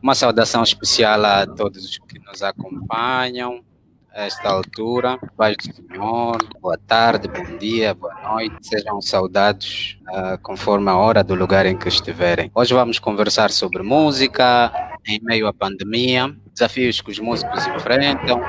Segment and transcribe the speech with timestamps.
[0.00, 3.64] Uma saudação especial a todos os que nos acompanham
[4.14, 5.18] a esta altura.
[5.36, 8.56] Paz do Senhor, boa tarde, bom dia, boa noite.
[8.62, 12.50] Sejam saudados uh, conforme a hora do lugar em que estiverem.
[12.54, 14.72] Hoje vamos conversar sobre música
[15.04, 18.40] em meio à pandemia, desafios que os músicos enfrentam,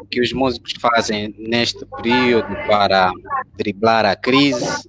[0.00, 3.12] o que os músicos fazem neste período para
[3.56, 4.84] driblar a crise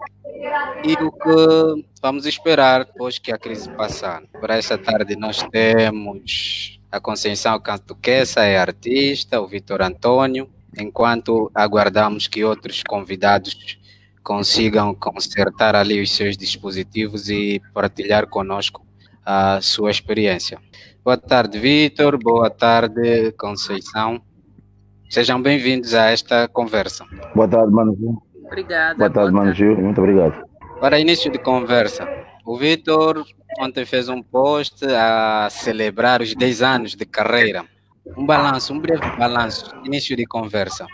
[0.83, 4.23] e o que vamos esperar depois que a crise passar.
[4.39, 12.27] Para esta tarde nós temos a Conceição Cantuquessa, é artista, o Vitor Antônio, enquanto aguardamos
[12.27, 13.79] que outros convidados
[14.23, 18.85] consigam consertar ali os seus dispositivos e partilhar conosco
[19.25, 20.59] a sua experiência.
[21.03, 22.17] Boa tarde, Vitor.
[22.17, 24.21] Boa tarde, Conceição.
[25.09, 27.05] Sejam bem-vindos a esta conversa.
[27.35, 28.23] Boa tarde, Mano
[28.53, 28.95] Obrigada.
[28.95, 29.75] Boa tarde, Mano Gil.
[29.75, 30.45] Muito obrigado.
[30.79, 32.07] Para início de conversa,
[32.45, 33.25] o Vitor
[33.59, 37.65] ontem fez um post a celebrar os 10 anos de carreira.
[38.15, 40.85] Um balanço, um breve balanço, início de conversa.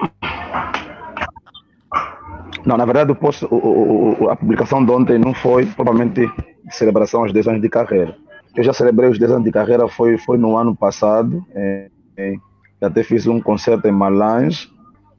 [2.65, 6.75] Não, na verdade, o post, o, o, a publicação de ontem não foi provavelmente de
[6.75, 8.15] celebração aos 10 anos de carreira.
[8.55, 11.45] Eu já celebrei os 10 anos de carreira, foi, foi no ano passado.
[11.53, 12.35] É, é,
[12.81, 14.69] até fiz um concerto em Malange.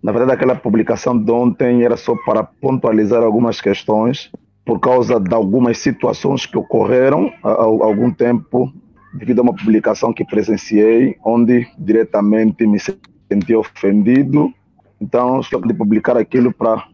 [0.03, 4.31] Na verdade, aquela publicação de ontem era só para pontualizar algumas questões
[4.65, 8.73] por causa de algumas situações que ocorreram há, algum tempo,
[9.13, 14.53] devido a uma publicação que presenciei, onde diretamente me senti ofendido.
[15.01, 16.85] Então, estou de publicar aquilo para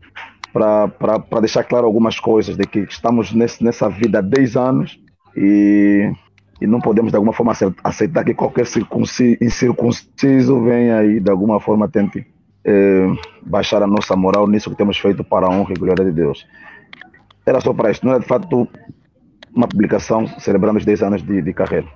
[0.53, 4.99] para deixar claro algumas coisas, de que estamos nesse, nessa vida há 10 anos
[5.37, 6.11] e,
[6.63, 7.53] e não podemos de alguma forma
[7.85, 8.65] aceitar que qualquer
[9.39, 12.27] incircunciso venha e de alguma forma tente
[12.67, 13.07] eh,
[13.43, 16.45] baixar a nossa moral nisso que temos feito para a honra e glória de Deus.
[17.47, 18.69] Era só para isso, não era de fato
[19.55, 21.87] uma publicação celebrando os 10 anos de, de carreira.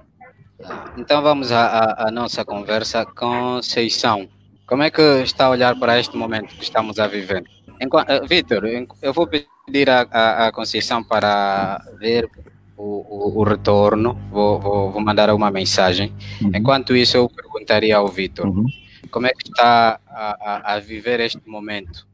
[0.97, 4.29] Então vamos à, nossa conversa com Seição.
[4.67, 7.43] Como é que está a olhar para este momento que estamos a viver?
[7.69, 8.63] Uh, Vitor,
[9.03, 12.29] eu vou pedir a, a, a Conceição para ver
[12.77, 16.13] o, o, o retorno, vou, vou, vou, mandar uma mensagem.
[16.41, 16.53] Uhum.
[16.55, 18.67] Enquanto isso, eu perguntaria ao Vitor, uhum.
[19.09, 22.07] Como é que está a, a, viver este momento?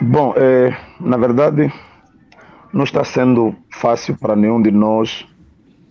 [0.00, 1.72] Bom, é, na verdade,
[2.72, 5.26] não está sendo fácil para nenhum de nós.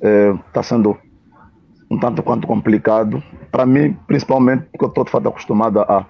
[0.01, 0.97] É, está sendo
[1.89, 3.23] um tanto quanto complicado.
[3.51, 6.05] Para mim, principalmente, porque eu estou de fato acostumado a,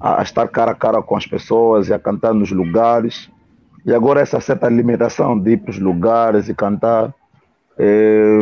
[0.00, 3.30] a, estar cara a cara com as pessoas e a cantar nos lugares.
[3.84, 7.14] E agora essa certa limitação de ir para os lugares e cantar
[7.78, 8.38] é,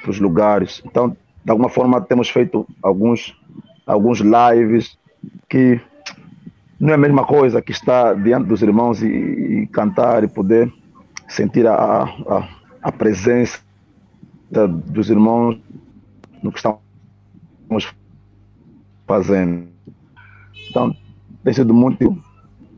[0.00, 0.82] para os lugares.
[0.84, 3.36] Então, de alguma forma, temos feito alguns,
[3.86, 4.98] alguns lives
[5.48, 5.80] que
[6.78, 10.72] não é a mesma coisa que estar diante dos irmãos e, e cantar e poder
[11.28, 12.48] sentir a, a,
[12.82, 13.60] a, presença
[14.90, 15.58] dos irmãos
[16.42, 17.94] no que estamos
[19.06, 19.68] fazendo.
[20.68, 20.94] Então,
[21.42, 22.16] tem sido muito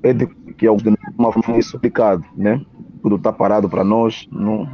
[0.02, 2.64] é de, que alguns de uma forma suplicado, né?
[3.02, 4.68] Tudo está parado para nós, não,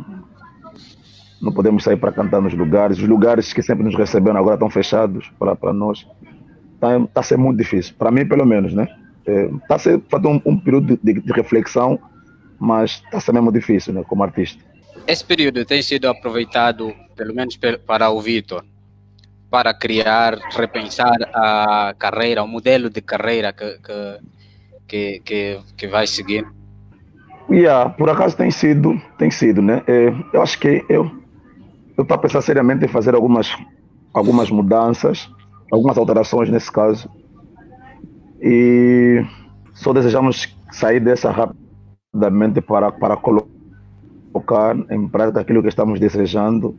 [1.41, 2.99] não podemos sair para cantar nos lugares.
[2.99, 6.07] Os lugares que sempre nos receberam agora estão fechados para nós.
[6.75, 8.87] Está tá sendo muito difícil, para mim pelo menos, né?
[9.27, 11.99] Está é, sendo um, um período de, de, reflexão,
[12.59, 14.63] mas está sendo mesmo difícil, né, como artista.
[15.07, 18.65] Esse período tem sido aproveitado, pelo menos para o Vitor,
[19.51, 23.79] para criar, repensar a carreira, o modelo de carreira que,
[24.89, 26.47] que, que, que vai seguir?
[27.51, 29.83] Yeah, por acaso tem sido, tem sido, né?
[29.87, 31.20] É, eu acho que eu
[32.01, 33.55] eu estou a pensar seriamente em fazer algumas
[34.13, 35.31] algumas mudanças,
[35.71, 37.11] algumas alterações nesse caso,
[38.41, 39.23] e
[39.75, 46.75] só desejamos sair dessa rapidamente para, para colocar em prática aquilo que estamos desejando,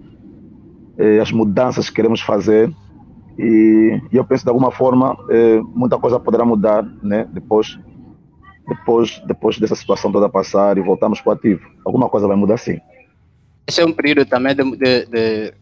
[1.21, 2.73] as mudanças que queremos fazer.
[3.37, 7.79] E, e eu penso de alguma forma eh, muita coisa poderá mudar né, depois,
[8.67, 11.61] depois, depois dessa situação toda passar e voltarmos para o ativo.
[11.85, 12.79] Alguma coisa vai mudar sim.
[13.67, 15.53] Esse é um período também de, de, de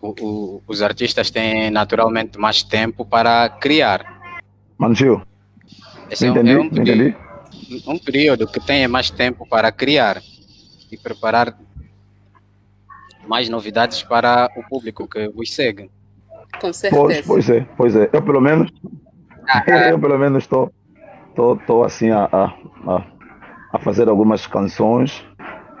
[0.00, 4.14] o, o, os artistas têm naturalmente mais tempo para criar
[4.78, 5.22] Manjil.
[6.10, 7.16] Esse é um, é um, período,
[7.86, 10.20] um período que tem mais tempo para criar
[10.90, 11.56] e preparar
[13.26, 15.90] mais novidades para o público que vos segue.
[16.60, 17.02] Com certeza.
[17.02, 18.10] Pois, pois é, pois é.
[18.12, 18.70] Eu pelo menos,
[19.48, 19.92] ah, é.
[19.92, 20.72] eu pelo menos estou
[21.34, 23.04] tô, tô, assim a, a,
[23.72, 25.24] a, fazer algumas canções,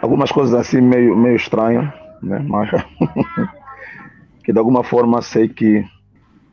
[0.04, 1.92] algumas coisas assim meio, meio estranhas,
[2.22, 2.44] né?
[2.46, 2.70] Mas
[4.44, 5.84] que de alguma forma sei que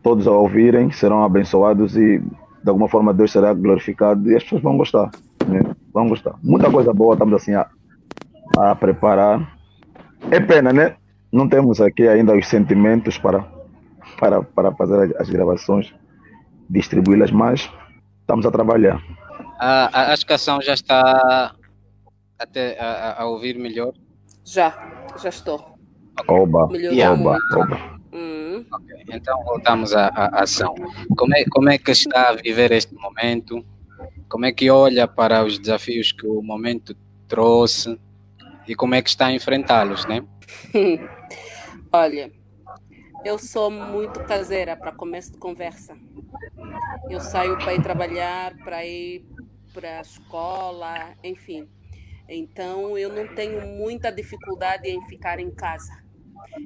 [0.02, 4.62] todos a ouvirem serão abençoados e de alguma forma Deus será glorificado e as pessoas
[4.62, 5.12] vão gostar.
[5.48, 5.60] Né?
[5.94, 6.36] Vão gostar.
[6.42, 7.68] Muita coisa boa estamos assim a,
[8.58, 9.58] a preparar.
[10.30, 10.96] É pena, né?
[11.32, 13.46] não temos aqui ainda os sentimentos para,
[14.20, 15.94] para, para fazer as gravações,
[16.70, 17.70] distribuí-las, mas
[18.20, 19.02] estamos a trabalhar.
[19.60, 21.54] A, a, a já está
[22.42, 23.94] até a, a, ouvir melhor?
[24.44, 25.78] Já, já estou.
[26.28, 28.00] Oba, oba, oba.
[28.14, 28.66] Hum.
[28.74, 29.04] Okay.
[29.12, 30.76] Então voltamos à, à, ação.
[31.16, 33.66] Como é, como é que está a viver este momento?
[34.28, 36.96] Como é que olha para os desafios que o momento
[37.28, 38.00] trouxe
[38.68, 40.24] e como é que está a enfrentá-los, né?
[41.94, 42.32] Olha,
[43.24, 45.96] eu sou muito caseira para começo de conversa.
[47.10, 49.26] Eu saio para ir trabalhar, para ir
[49.74, 51.68] para a escola, enfim.
[52.34, 56.02] Então eu não tenho muita dificuldade em ficar em casa.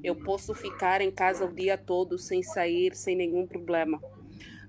[0.04, 4.00] Eu posso ficar em casa o dia todo sem sair, sem nenhum problema.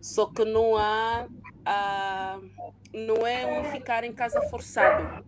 [0.00, 1.28] Só que não há,
[2.94, 5.22] não é um ficar em casa forçado.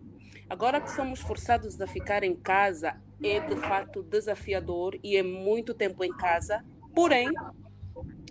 [0.49, 5.75] Agora que somos forçados a ficar em casa, é de fato desafiador e é muito
[5.75, 6.65] tempo em casa.
[6.95, 7.29] Porém,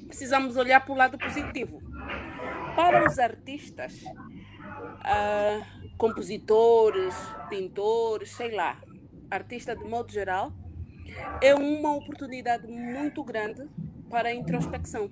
[0.09, 1.81] precisamos olhar para o lado positivo.
[2.75, 4.03] Para os artistas,
[4.79, 7.15] uh, compositores,
[7.49, 8.81] pintores, sei lá,
[9.31, 10.53] artista de modo geral,
[11.41, 13.69] é uma oportunidade muito grande
[14.11, 15.11] para a introspecção,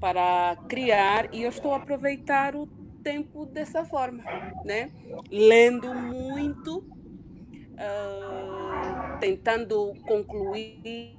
[0.00, 2.66] para criar, e eu estou a aproveitar o
[3.02, 4.22] tempo dessa forma,
[4.64, 4.90] né?
[5.30, 6.78] Lendo muito,
[7.72, 11.16] uh, tentando concluir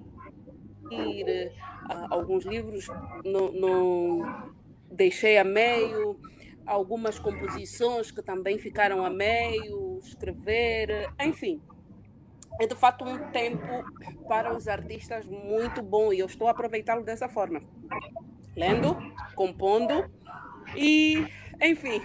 [0.86, 2.88] uh, alguns livros,
[3.24, 4.24] no,
[4.92, 6.20] deixei a meio,
[6.66, 11.62] algumas composições que também ficaram a meio, escrever, enfim
[12.60, 13.84] é de fato um tempo
[14.28, 17.62] para os artistas muito bom e eu estou aproveitá-lo dessa forma.
[18.56, 18.96] Lendo,
[19.36, 20.10] compondo
[20.76, 21.28] e,
[21.62, 22.02] enfim.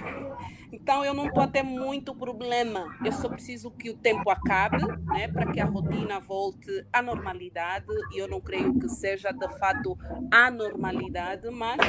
[0.73, 2.97] Então eu não estou a ter muito problema.
[3.05, 7.87] Eu só preciso que o tempo acabe, né, para que a rotina volte à normalidade.
[8.15, 9.99] E eu não creio que seja de fato
[10.33, 11.81] a normalidade, mas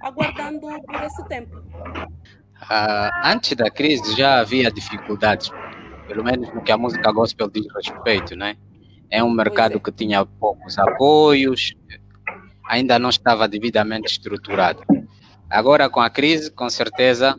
[0.00, 1.56] aguardando por esse tempo.
[2.62, 5.50] Uh, antes da crise já havia dificuldades
[6.10, 8.56] pelo menos no que a música gospel diz respeito, né?
[9.08, 9.78] É um mercado é.
[9.78, 11.72] que tinha poucos apoios,
[12.68, 14.82] ainda não estava devidamente estruturado.
[15.50, 17.36] Agora, com a crise, com certeza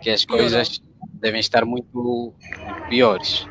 [0.00, 0.80] que as coisas
[1.14, 2.32] devem estar muito
[2.88, 3.44] piores.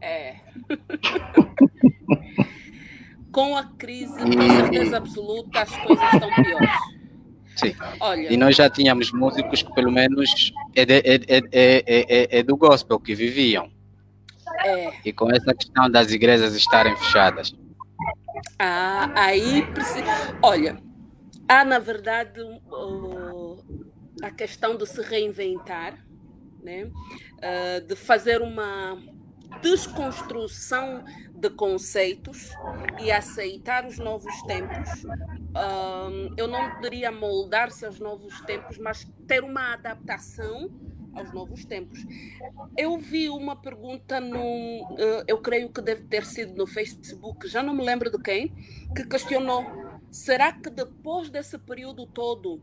[0.00, 0.34] É.
[3.30, 6.70] com a crise, com certeza absoluta, as coisas estão piores.
[7.56, 7.74] Sim.
[8.00, 12.42] Olha, e nós já tínhamos músicos que pelo menos é, de, é, é, é, é,
[12.42, 13.70] do gospel que viviam.
[14.64, 14.92] É.
[15.04, 17.54] E com essa questão das igrejas estarem fechadas.
[18.58, 20.36] Ah, aí precisa.
[20.42, 20.76] Olha,
[21.48, 23.64] há na verdade uh,
[24.22, 26.04] a questão de se reinventar,
[26.62, 26.84] né?
[26.84, 28.98] Uh, de fazer uma
[29.60, 31.04] desconstrução
[31.34, 32.50] de conceitos
[33.00, 35.04] e aceitar os novos tempos.
[35.04, 40.70] Um, eu não diria moldar-se aos novos tempos, mas ter uma adaptação
[41.14, 42.04] aos novos tempos.
[42.76, 47.62] Eu vi uma pergunta num, uh, eu creio que deve ter sido no Facebook, já
[47.62, 48.52] não me lembro de quem,
[48.96, 49.64] que questionou:
[50.14, 52.62] será que depois desse período todo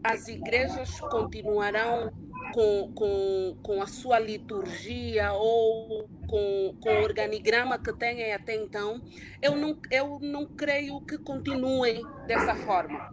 [0.00, 2.12] as igrejas continuarão
[2.52, 9.00] com, com, com a sua liturgia ou com, com o organigrama que têm até então,
[9.42, 13.10] eu não, eu não creio que continuem dessa forma.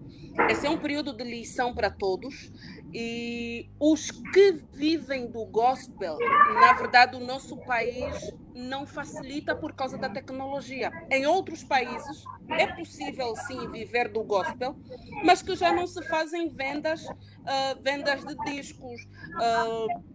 [0.49, 2.51] Esse é um período de lição para todos
[2.93, 6.17] e os que vivem do gospel,
[6.53, 10.91] na verdade, o nosso país não facilita por causa da tecnologia.
[11.09, 14.75] Em outros países é possível sim viver do gospel,
[15.23, 19.01] mas que já não se fazem vendas, uh, vendas de discos.
[19.35, 20.10] Uh,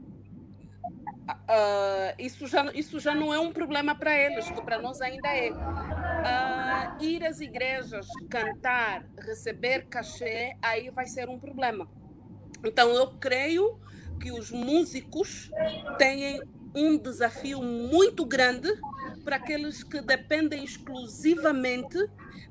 [1.27, 5.29] Uh, isso, já, isso já não é um problema para eles, que para nós ainda
[5.29, 5.51] é.
[5.51, 11.89] Uh, ir às igrejas, cantar, receber cachê, aí vai ser um problema.
[12.65, 13.81] Então, eu creio
[14.21, 15.51] que os músicos
[15.99, 16.41] têm
[16.75, 18.69] um desafio muito grande
[19.25, 21.99] para aqueles que dependem exclusivamente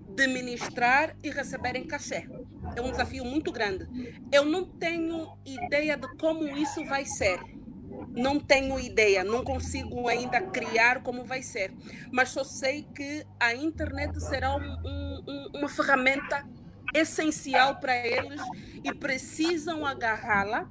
[0.10, 2.28] de ministrar e receberem cachê.
[2.76, 3.88] É um desafio muito grande.
[4.32, 7.40] Eu não tenho ideia de como isso vai ser.
[8.10, 11.74] Não tenho ideia, não consigo ainda criar como vai ser.
[12.12, 16.48] Mas só sei que a internet será um, um, uma ferramenta
[16.94, 18.42] essencial para eles
[18.84, 20.70] e precisam agarrá-la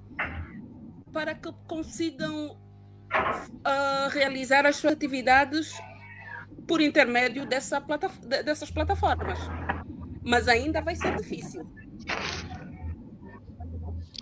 [1.13, 5.73] para que consigam uh, realizar as suas atividades
[6.67, 7.79] por intermédio dessa
[8.45, 9.39] dessas plataformas.
[10.23, 11.67] Mas ainda vai ser difícil.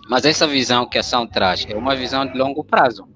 [0.09, 3.07] Mas essa visão que a ação traz é uma visão de longo prazo.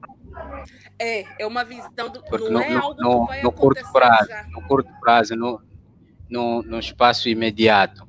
[0.99, 3.91] É, é uma visão do, Porque não no, é algo no, que vai no curto
[3.91, 4.43] prazo, já.
[4.49, 5.61] no curto prazo, no,
[6.29, 8.07] no, no espaço imediato.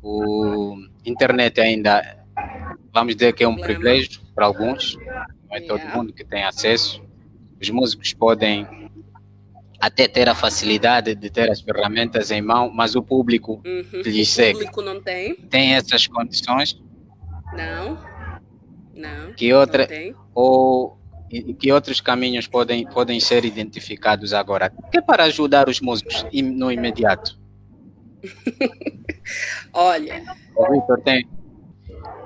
[0.00, 2.24] O internet ainda,
[2.92, 3.80] vamos dizer que é um Problema.
[3.80, 5.66] privilégio para alguns, não é yeah.
[5.66, 7.02] todo mundo que tem acesso.
[7.60, 8.66] Os músicos podem
[9.80, 14.02] até ter a facilidade de ter as ferramentas em mão, mas o público uhum.
[14.04, 14.50] lhes segue.
[14.50, 15.34] O público não tem.
[15.34, 16.80] Tem essas condições?
[17.52, 17.98] Não.
[18.94, 19.32] Não.
[19.34, 20.14] Que outra, não tem.
[20.34, 20.98] Ou
[21.58, 24.70] que outros caminhos podem, podem ser identificados agora?
[24.90, 27.40] Que é para ajudar os músicos no imediato?
[29.72, 30.22] Olha.
[30.54, 31.26] O Vitor tem.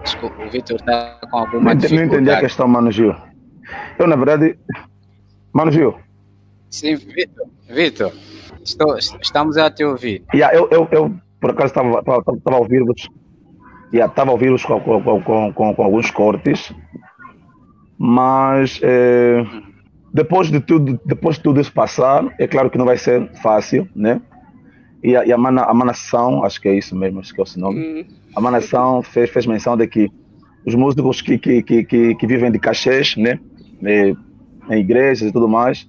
[0.02, 2.08] Desculpa, o Vitor está com alguma não, dificuldade.
[2.08, 3.14] Não entendi a questão, Mano Gil.
[3.98, 4.58] Eu, na verdade.
[5.52, 5.96] Mano Gil.
[6.70, 7.46] Sim, Vitor.
[7.68, 8.12] Vitor,
[9.20, 10.24] estamos a te ouvir.
[10.34, 13.08] Yeah, eu, eu, eu, por acaso, estava a ouvir-vos.
[13.92, 16.72] Yeah, estava a ouvir-vos com, com, com, com, alguns cortes
[17.98, 19.44] mas é,
[20.12, 23.88] depois de tudo depois de tudo isso passar é claro que não vai ser fácil
[23.94, 24.20] né?
[25.02, 27.44] E a, e a, mana, a manação acho que é isso mesmo acho que é
[27.44, 27.78] o nome.
[27.78, 28.06] Uhum.
[28.34, 30.10] a manação fez, fez menção de que
[30.66, 33.38] os músicos que, que, que, que, que vivem de cachês né?
[34.68, 35.88] Em igrejas e tudo mais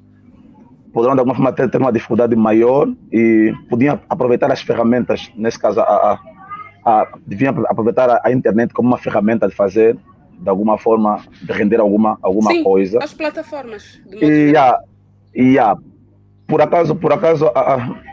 [0.97, 5.59] poderão de alguma forma ter, ter uma dificuldade maior e podiam aproveitar as ferramentas nesse
[5.59, 6.19] caso a, a,
[6.87, 9.97] a deviam aproveitar a, a internet como uma ferramenta de fazer
[10.39, 12.99] de alguma forma de render alguma alguma Sim, coisa.
[13.03, 13.99] As plataformas.
[14.21, 14.79] E, yeah,
[15.35, 15.77] yeah,
[16.47, 17.51] por acaso, por acaso,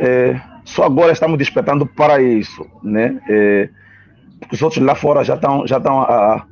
[0.01, 3.21] é, só agora estamos despertando para isso, né?
[3.29, 3.69] É,
[4.53, 6.45] os outros lá fora já estão já estão a,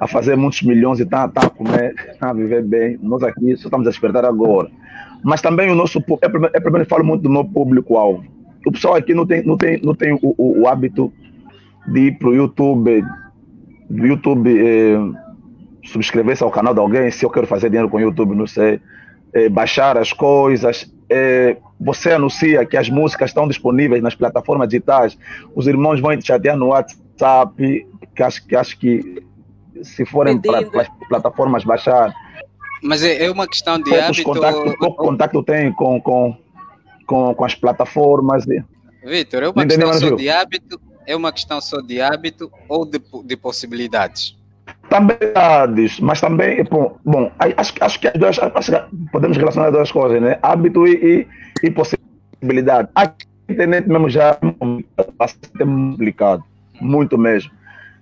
[0.00, 2.98] a fazer muitos milhões e estão, estão a comer, estão a viver bem.
[3.00, 4.68] Nós aqui só estamos a despertar agora.
[5.22, 6.26] Mas também o nosso é,
[6.56, 8.24] é primeiro falo muito do meu público-alvo.
[8.66, 11.12] O pessoal aqui não tem, não tem, não tem o, o, o hábito
[11.86, 13.04] de ir para o YouTube,
[13.88, 14.98] do YouTube eh,
[15.84, 18.80] subscrever-se ao canal de alguém, se eu quero fazer dinheiro com o YouTube, não sei,
[19.32, 20.92] eh, baixar as coisas.
[21.10, 25.18] Eh, você anuncia que as músicas estão disponíveis nas plataformas digitais,
[25.54, 29.22] os irmãos vão te chatear no WhatsApp, que acho que, acho que
[29.82, 32.14] se forem para as plataformas baixar.
[32.82, 34.22] Mas é, é uma questão de hábito.
[34.22, 36.36] Contacto, pouco contato tem com, com,
[37.06, 38.44] com, com as plataformas.
[39.04, 43.36] Vitor, é uma questão de hábito é uma questão só de hábito ou de, de
[43.36, 44.36] possibilidades?
[44.88, 45.16] Também
[46.00, 48.38] mas também, bom, bom acho, acho que as duas,
[49.10, 50.38] podemos relacionar as duas coisas, né?
[50.42, 51.26] Hábito e,
[51.62, 52.88] e, e possibilidade.
[52.94, 53.12] A
[53.48, 56.44] internet mesmo já é complicado,
[56.80, 57.50] muito mesmo.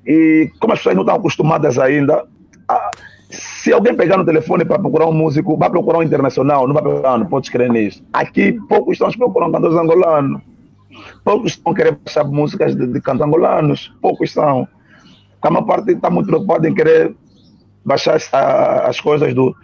[0.06, 2.26] E como as pessoas não estão acostumadas ainda,
[2.68, 2.90] a,
[3.30, 6.82] se alguém pegar no telefone para procurar um músico, vai procurar um internacional, não vai
[6.82, 8.02] procurar, não pode crer nisso.
[8.12, 10.40] Aqui poucos estão procurando cantores angolanos
[11.24, 14.66] Poucos estão querendo baixar músicas de, de cantos angolanos, poucos são.
[15.42, 17.14] A maior parte está muito preocupada em querer
[17.84, 19.54] baixar as, as coisas do,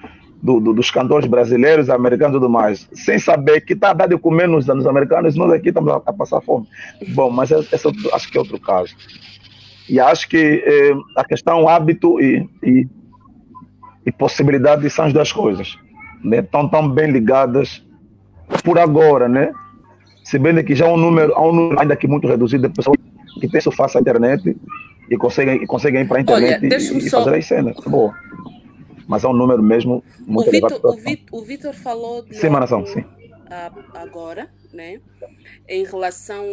[0.42, 4.06] do, do, dos cantores brasileiros, americanos e tudo mais, sem saber que está a dar
[4.06, 6.66] de comer nos, nos americanos, nós aqui estamos a, a passar fome.
[7.08, 8.94] Bom, mas esse, esse acho que é outro caso.
[9.88, 12.88] E acho que eh, a questão hábito e, e,
[14.04, 15.78] e, possibilidade são as duas coisas.
[16.24, 16.38] Né?
[16.38, 17.84] Estão tão bem ligadas
[18.64, 19.52] por agora, né?
[20.26, 22.74] Se bem que já há um número, há um número ainda que muito reduzido de
[22.74, 22.96] pessoas
[23.40, 24.56] que tem face à internet
[25.08, 27.22] e conseguem, e conseguem ir para a internet Olha, e, e só...
[27.22, 27.76] fazer as cenas.
[27.86, 28.12] Boa.
[29.06, 30.80] Mas há um número mesmo muito o Vitor,
[31.30, 33.04] o, Vitor, falou de sim, Manação, sim.
[33.94, 35.00] agora, né?
[35.68, 36.44] Em relação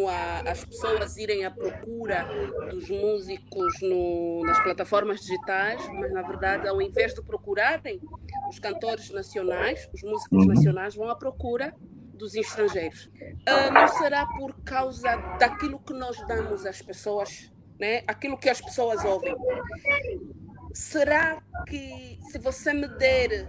[0.45, 2.27] às pessoas irem à procura
[2.69, 7.99] dos músicos no, nas plataformas digitais, mas na verdade, ao invés de procurarem
[8.47, 10.53] os cantores nacionais, os músicos uhum.
[10.53, 11.73] nacionais vão à procura
[12.23, 13.05] dos estrangeiros.
[13.05, 18.03] Uh, não será por causa daquilo que nós damos às pessoas, né?
[18.07, 19.35] aquilo que as pessoas ouvem.
[20.73, 23.45] Será que se você me der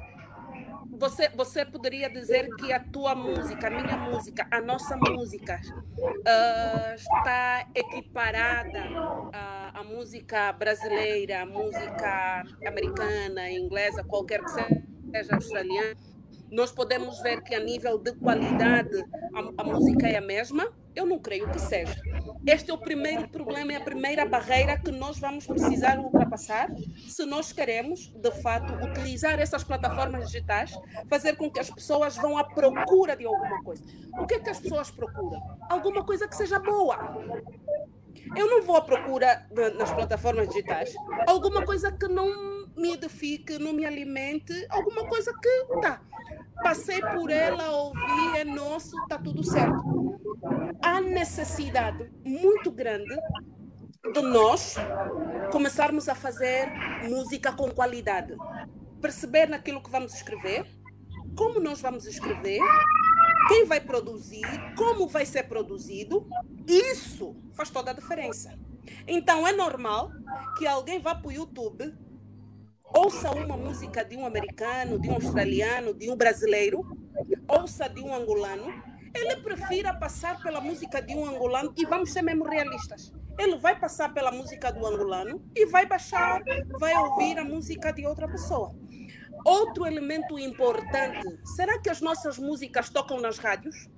[0.96, 5.60] você, você poderia dizer que a tua música, a minha música, a nossa música
[5.98, 8.80] uh, está equiparada
[9.32, 16.13] à, à, música brasileira, à música americana, inglesa, qualquer que seja australiana?
[16.54, 20.72] Nós podemos ver que a nível de qualidade a, a, música é a mesma?
[20.94, 22.00] Eu não creio que seja.
[22.46, 26.68] Este é o primeiro problema, é a primeira barreira que nós vamos precisar ultrapassar
[27.08, 30.72] se nós queremos, de fato, utilizar essas plataformas digitais,
[31.08, 33.82] fazer com que as pessoas vão à procura de alguma coisa.
[34.16, 35.42] O que é que as pessoas procuram?
[35.68, 36.96] Alguma coisa que seja boa.
[38.36, 39.44] Eu não vou à procura
[39.76, 40.94] nas plataformas digitais
[41.26, 46.00] alguma coisa que não me edifique, não me alimente, alguma coisa que tá.
[46.62, 49.82] Passei por ela, ouvi, é nosso, tá tudo certo.
[50.82, 53.14] Há necessidade muito grande
[54.12, 54.76] de nós
[55.50, 56.70] começarmos a fazer
[57.08, 58.36] música com qualidade.
[59.00, 60.66] Perceber naquilo que vamos escrever,
[61.36, 62.60] como nós vamos escrever,
[63.48, 66.26] quem vai produzir, como vai ser produzido,
[66.66, 68.58] isso faz toda a diferença.
[69.06, 70.10] Então é normal
[70.56, 71.94] que alguém vá para o YouTube,
[72.96, 76.86] ouça uma música de um americano, de um australiano, de um brasileiro,
[77.48, 78.72] ouça de um angolano,
[79.14, 83.12] ele prefira passar pela música de um angolano e vamos ser mesmo realistas.
[83.38, 86.42] Ele vai passar pela música do angolano e vai baixar,
[86.78, 88.74] vai ouvir a música de outra pessoa.
[89.44, 93.88] Outro elemento importante: será que as nossas músicas tocam nas rádios?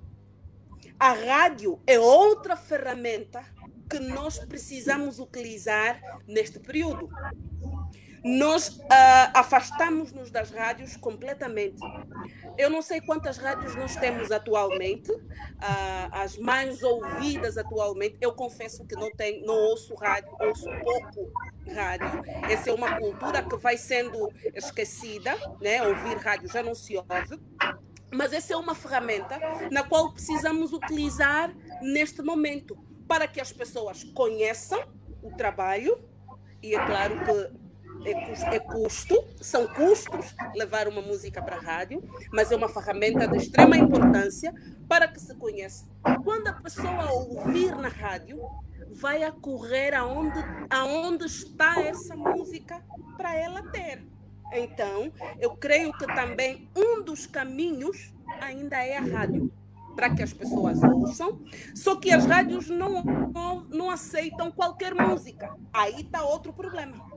[0.99, 3.43] A rádio é outra ferramenta
[3.89, 7.09] que nós precisamos utilizar neste período.
[8.27, 8.83] Nós uh,
[9.33, 11.79] afastamos-nos das rádios completamente.
[12.57, 18.17] Eu não sei quantas rádios nós temos atualmente, uh, as mais ouvidas atualmente.
[18.19, 21.31] Eu confesso que não, tenho, não ouço rádio, ouço pouco
[21.73, 22.21] rádio.
[22.49, 25.81] Essa é uma cultura que vai sendo esquecida, né?
[25.87, 27.39] Ouvir rádio já não se ouve.
[28.11, 29.39] Mas essa é uma ferramenta
[29.71, 34.83] na qual precisamos utilizar neste momento para que as pessoas conheçam
[35.23, 35.97] o trabalho
[36.61, 37.66] e é claro que
[38.11, 43.27] é, é custo, são custos levar uma música para a rádio, mas é uma ferramenta
[43.27, 44.53] de extrema importância
[44.87, 45.85] para que se conheça.
[46.23, 48.39] Quando a pessoa ouvir na rádio,
[48.91, 52.83] vai a correr aonde, aonde está essa música
[53.15, 54.05] para ela ter.
[54.53, 59.51] Então, eu creio que também um dos caminhos ainda é a rádio,
[59.95, 61.41] para que as pessoas ouçam,
[61.75, 65.53] só que as rádios não, não, não aceitam qualquer música.
[65.73, 67.16] Aí está outro problema.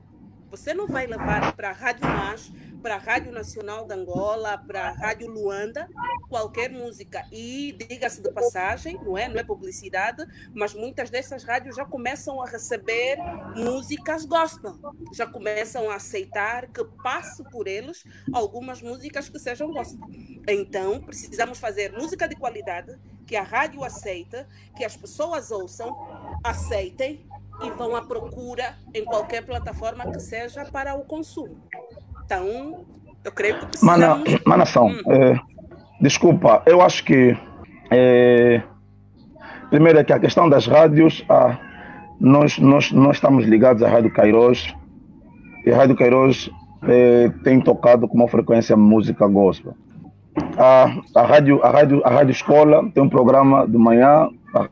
[0.50, 2.50] Você não vai levar para a Rádio NAS,
[2.82, 5.88] para a Rádio Nacional de Angola, para a Rádio Luanda,
[6.28, 7.24] qualquer música.
[7.30, 9.28] E diga-se de passagem, não é?
[9.28, 13.16] Não é publicidade, mas muitas dessas rádios já começam a receber
[13.54, 14.76] músicas gospel.
[15.14, 20.08] Já começam a aceitar que passe por eles algumas músicas que sejam gospel.
[20.48, 25.96] Então, precisamos fazer música de qualidade, que a rádio aceita, que as pessoas ouçam,
[26.42, 27.29] aceitem
[27.62, 31.56] e vão à procura em qualquer plataforma que seja para o consumo.
[32.24, 32.84] Então,
[33.24, 34.00] eu creio que precisamos...
[34.00, 35.12] Mana, Manação, hum.
[35.12, 35.38] é,
[36.00, 37.36] desculpa, eu acho que
[37.90, 38.62] é,
[39.68, 41.58] primeiro é que a questão das rádios, ah,
[42.20, 44.74] nós, nós, nós estamos ligados à Rádio Cairós
[45.64, 46.50] e a Rádio Cairós
[46.82, 49.74] é, tem tocado com uma frequência música gospel.
[50.56, 54.68] A, a, rádio, a, rádio, a rádio Escola tem um programa de manhã, a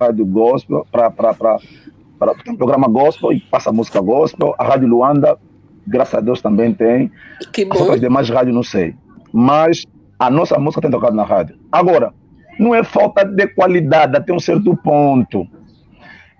[0.00, 1.10] Rádio Gospel, para
[2.18, 4.54] para, tem um programa gospel e passa música gospel.
[4.58, 5.38] A Rádio Luanda,
[5.86, 7.10] graças a Deus, também tem.
[7.52, 7.74] Que bom.
[7.74, 8.94] As outras demais rádios não sei.
[9.32, 9.84] Mas
[10.18, 11.56] a nossa música tem tocado na rádio.
[11.70, 12.12] Agora,
[12.58, 15.46] não é falta de qualidade até um certo ponto.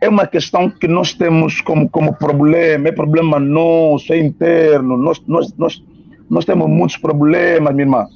[0.01, 4.97] É uma questão que nós temos como, como problema, é problema nosso, é interno.
[4.97, 5.83] Nós, nós, nós,
[6.29, 8.07] nós temos muitos problemas, minha irmã.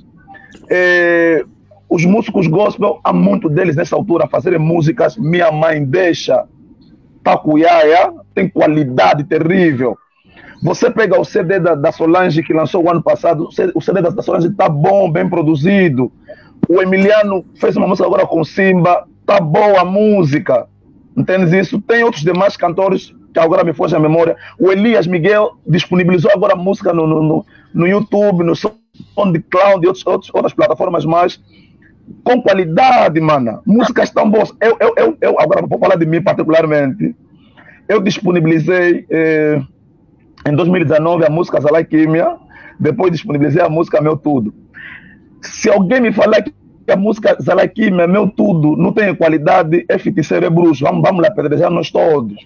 [0.71, 1.45] É,
[1.89, 6.45] os músicos gospel, há muito deles nessa altura fazerem músicas, minha mãe deixa,
[7.23, 9.97] Tacuiaia tem qualidade terrível.
[10.63, 14.23] Você pega o CD da, da Solange que lançou o ano passado, o CD da,
[14.23, 16.13] Solange está bom, bem produzido.
[16.69, 20.67] O Emiliano fez uma música agora com Simba, tá boa a música.
[21.17, 21.81] Entendes isso?
[21.81, 24.37] Tem outros demais cantores que agora me foge a memória.
[24.59, 30.07] O Elias Miguel disponibilizou agora música no, no, no, no YouTube, no SoundCloud e outros,
[30.07, 31.41] outros, outras plataformas mais
[32.25, 33.63] com qualidade, mano.
[33.67, 34.53] Músicas tão boas.
[34.61, 37.15] Eu, eu, eu, eu agora vou falar de mim particularmente.
[37.89, 39.61] Eu disponibilizei eh,
[40.47, 42.37] em 2019 a música Zalai Químia,
[42.79, 44.55] depois disponibilizei a música Meu Tudo.
[45.41, 46.53] Se alguém me falar que
[46.91, 50.85] a música Zalai Químia, Meu Tudo, não tem qualidade, é feiticeiro, é bruxo.
[50.85, 52.37] Vamos, vamos lá pedrejar nós todos.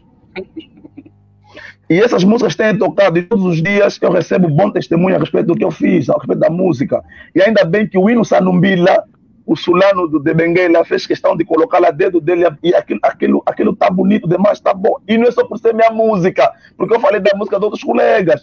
[1.88, 5.46] E essas músicas têm tocado e todos os dias eu recebo bom testemunho a respeito
[5.46, 7.02] do que eu fiz, a respeito da música.
[7.35, 9.05] E ainda bem que o hino Sanumbila
[9.46, 13.76] o Sulano do Debenguela fez questão de colocar lá dedo dele e aquilo, aquilo, aquilo
[13.76, 14.96] tá bonito demais, tá bom.
[15.06, 17.85] E não é só por ser minha música, porque eu falei da música de outros
[17.85, 18.42] colegas.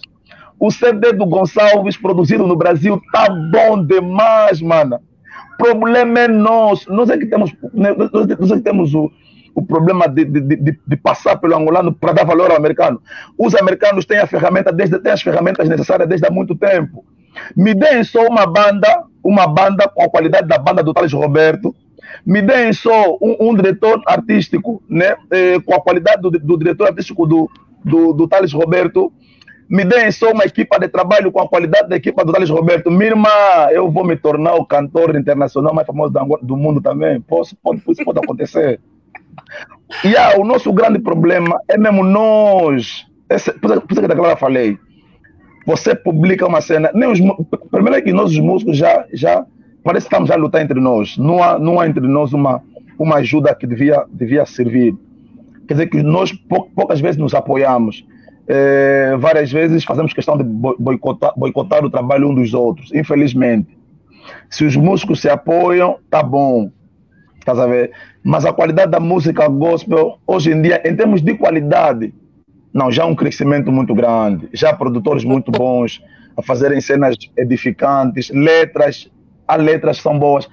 [0.58, 4.98] O CD do Gonçalves, produzido no Brasil, tá bom demais, mano.
[5.58, 6.92] Problema é nosso.
[6.92, 7.94] Nós é que temos, né,
[8.40, 9.12] nós é que temos o,
[9.54, 13.02] o problema de, de, de, de, passar pelo angolano para dar valor ao americano.
[13.38, 17.06] Os americanos têm a ferramenta desde têm as ferramentas necessárias desde há muito tempo.
[17.56, 21.76] Me deem só uma banda, uma banda com a qualidade da banda do Thales Roberto.
[22.26, 26.88] Me deem só um, um diretor artístico, né, eh, com a qualidade do, do diretor
[26.88, 27.50] artístico do,
[27.84, 29.12] do, do Thales Roberto.
[29.70, 32.92] Me deem só uma equipa de trabalho com a qualidade da equipa do Thales Roberto.
[32.92, 33.30] Minha irmã,
[33.72, 37.20] eu vou me tornar o cantor internacional mais famoso do mundo também.
[37.22, 38.80] Posso, pode, isso pode acontecer.
[40.04, 43.06] E yeah, o nosso grande problema é mesmo nós.
[43.62, 44.78] Por isso que eu falei
[45.66, 46.92] você publica uma cena.
[46.94, 47.20] Nem os,
[47.72, 49.46] primeiro é que nós, os músicos, já, já
[49.84, 51.18] parece que estamos a lutar entre nós.
[51.18, 52.62] Não há, não há entre nós uma,
[52.98, 54.96] uma ajuda que devia, devia servir.
[55.68, 56.32] Quer dizer que nós
[56.76, 58.06] poucas vezes nos apoiamos.
[58.46, 63.78] É, várias vezes fazemos questão de boicotar, boicotar o trabalho um dos outros, infelizmente.
[64.50, 66.70] Se os músicos se apoiam, tá bom.
[67.40, 67.92] Estás a ver?
[68.24, 72.14] Mas a qualidade da música gospel, hoje em dia, em termos de qualidade,
[72.74, 74.50] não, já há um crescimento muito grande.
[74.52, 76.02] Já há produtores muito bons
[76.36, 79.10] a fazerem cenas edificantes, letras,
[79.48, 80.50] há letras que são boas.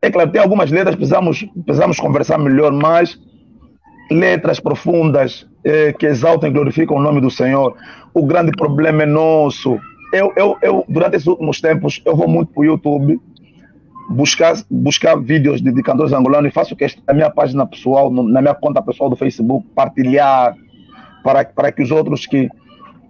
[0.00, 3.18] É claro, tem algumas letras que precisamos, precisamos conversar melhor, mas
[4.10, 7.74] letras profundas eh, que exaltam e glorificam o nome do Senhor.
[8.12, 9.80] O grande problema é nosso.
[10.12, 13.18] Eu, eu, eu durante esses últimos tempos, eu vou muito para o YouTube
[14.10, 18.22] buscar, buscar vídeos de, de cantores angolanos e faço questão na minha página pessoal, no,
[18.22, 20.54] na minha conta pessoal do Facebook, partilhar
[21.24, 22.48] para, para que os outros que,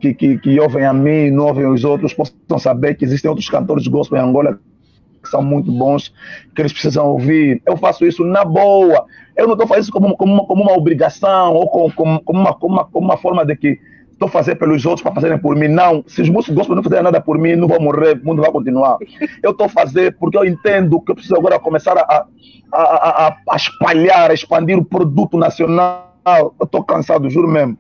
[0.01, 3.51] que, que, que ouvem a mim, não ouvem os outros, possam saber que existem outros
[3.51, 4.59] cantores de gospel em Angola
[5.21, 6.13] que são muito bons,
[6.55, 7.61] que eles precisam ouvir.
[7.67, 9.07] Eu faço isso na boa.
[9.35, 12.41] Eu não estou fazendo isso como, como, uma, como uma obrigação ou como, como, como,
[12.41, 13.79] uma, como, uma, como uma forma de que
[14.13, 15.69] estou fazendo pelos outros para fazerem por mim.
[15.69, 18.43] Não, se os músicos gospel não fizerem nada por mim, não vou morrer, o mundo
[18.43, 18.99] vai continuar.
[19.43, 22.27] Eu estou fazendo porque eu entendo que eu preciso agora começar a,
[22.71, 27.77] a, a, a espalhar, a expandir o produto nacional eu estou cansado, juro mesmo.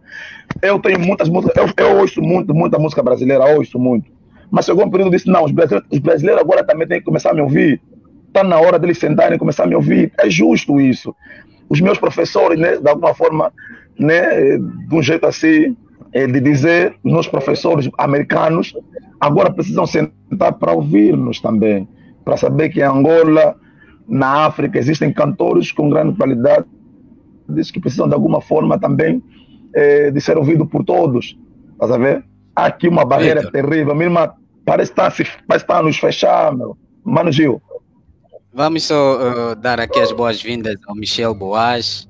[0.61, 4.11] Eu tenho muitas músicas, eu, eu ouço muito, muita música brasileira, ouço muito.
[4.51, 7.31] Mas chegou um período disse: não, os brasileiros, os brasileiros agora também têm que começar
[7.31, 7.81] a me ouvir.
[8.29, 10.13] Está na hora deles sentarem e começar a me ouvir.
[10.19, 11.15] É justo isso.
[11.69, 13.53] Os meus professores, né, de alguma forma,
[13.99, 15.77] né, de um jeito assim,
[16.13, 18.75] é, de dizer, os meus professores americanos
[19.21, 21.89] agora precisam sentar para ouvir-nos também,
[22.25, 23.57] para saber que em Angola,
[24.07, 26.67] na África, existem cantores com grande qualidade
[27.49, 29.23] diz que precisam de alguma forma também
[29.75, 31.37] é, de ser ouvido por todos.
[31.73, 32.25] Estás a ver?
[32.55, 33.53] Há aqui uma barreira Eita.
[33.53, 33.95] terrível.
[33.95, 34.33] Minha irmã
[34.65, 36.77] parece estar, se, parece estar a nos fechar, meu.
[37.05, 37.61] Mano Gil.
[38.53, 42.09] Vamos só uh, dar aqui as boas-vindas ao Michel Boas.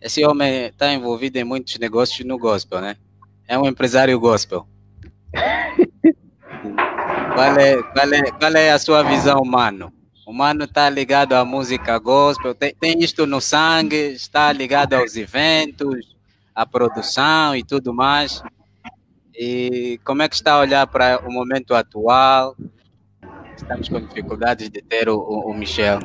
[0.00, 2.96] Esse homem está envolvido em muitos negócios no gospel, né?
[3.46, 4.66] É um empresário gospel.
[7.34, 9.92] qual, é, qual, é, qual é a sua visão, mano?
[10.26, 15.16] O mano está ligado à música gospel, tem, tem isto no sangue, está ligado aos
[15.16, 16.16] eventos,
[16.54, 18.42] à produção e tudo mais.
[19.34, 22.56] E como é que está a olhar para o momento atual?
[23.54, 25.98] Estamos com dificuldades de ter o, o, o Michel.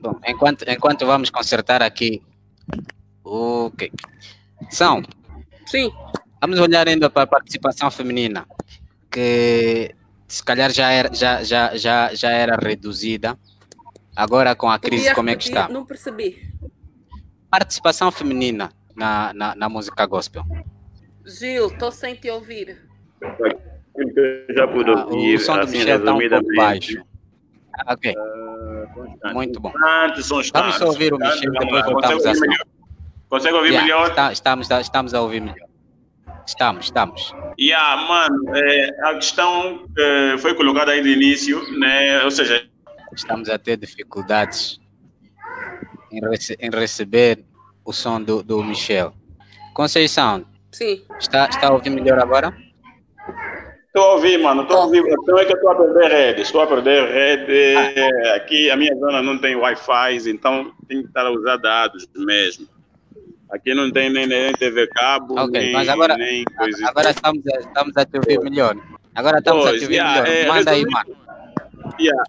[0.00, 2.22] Bom, enquanto, enquanto vamos consertar aqui.
[3.22, 3.92] Ok.
[4.70, 5.02] São.
[5.66, 5.92] Sim.
[6.40, 8.46] Vamos olhar ainda para a participação feminina,
[9.10, 9.94] que
[10.32, 13.38] se calhar já era, já, já, já, já era reduzida.
[14.16, 15.68] Agora com a crise, como é que está?
[15.68, 16.50] Não percebi.
[17.50, 20.42] Participação feminina na, na, na música gospel.
[21.26, 22.80] Gil, estou sem te ouvir.
[23.94, 25.34] Eu já pude ah, ouvir.
[25.34, 27.04] O som do assim, Michel está um pouco baixo.
[27.74, 28.14] Ah, ok.
[28.16, 29.70] Uh, Muito bom.
[30.54, 32.32] Vamos só ouvir o Michel, depois voltamos a.
[33.28, 34.08] Consegue ouvir yeah, melhor?
[34.08, 35.68] Está, estamos, estamos a ouvir melhor.
[36.46, 37.34] Estamos, estamos.
[37.58, 42.24] Yeah, mano, é, a questão é, foi colocada aí de início, né?
[42.24, 42.66] Ou seja,
[43.14, 44.80] estamos a ter dificuldades
[46.10, 47.44] em, rece em receber
[47.84, 49.14] o som do, do Michel.
[49.74, 51.02] Conceição, Sim.
[51.20, 52.56] Está, está a ouvir melhor agora?
[53.86, 54.62] Estou a ouvir, mano.
[54.62, 55.04] Estou a ouvir.
[55.06, 56.40] Então é que estou a perder rede.
[56.40, 57.76] Estou a perder rede.
[57.76, 58.36] Ah.
[58.36, 62.66] Aqui a minha zona não tem Wi-Fi, então tem que estar a usar dados mesmo.
[63.52, 66.88] Aqui não tem nem, nem TV cabo, okay, nem, mas agora, nem coisa.
[66.88, 68.74] Agora estamos a, estamos a te ouvir melhor.
[69.14, 70.36] Agora estamos pois, a te ouvir yeah, melhor.
[70.36, 71.16] É, Manda aí, mano.
[72.00, 72.24] Yeah.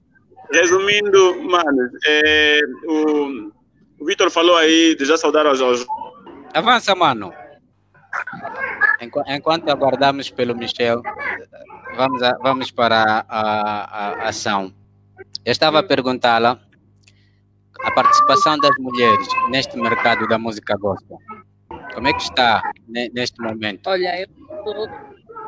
[0.51, 3.51] Resumindo, mano, é, o,
[3.99, 5.85] o Vitor falou aí de já saudar aos, aos.
[6.53, 7.33] Avança, mano.
[9.27, 11.01] Enquanto aguardamos pelo Michel,
[11.95, 14.73] vamos, a, vamos para a, a, a ação.
[15.45, 16.59] Eu estava a perguntá-la
[17.83, 21.19] a participação das mulheres neste mercado da música gospel?
[21.93, 23.87] Como é que está neste momento?
[23.87, 24.27] Olha, eu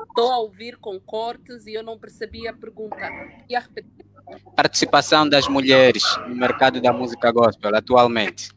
[0.08, 3.10] estou a ouvir com cortes e eu não percebi a pergunta.
[3.50, 4.06] E a repetir?
[4.56, 8.50] Participação das mulheres no mercado da música gospel atualmente.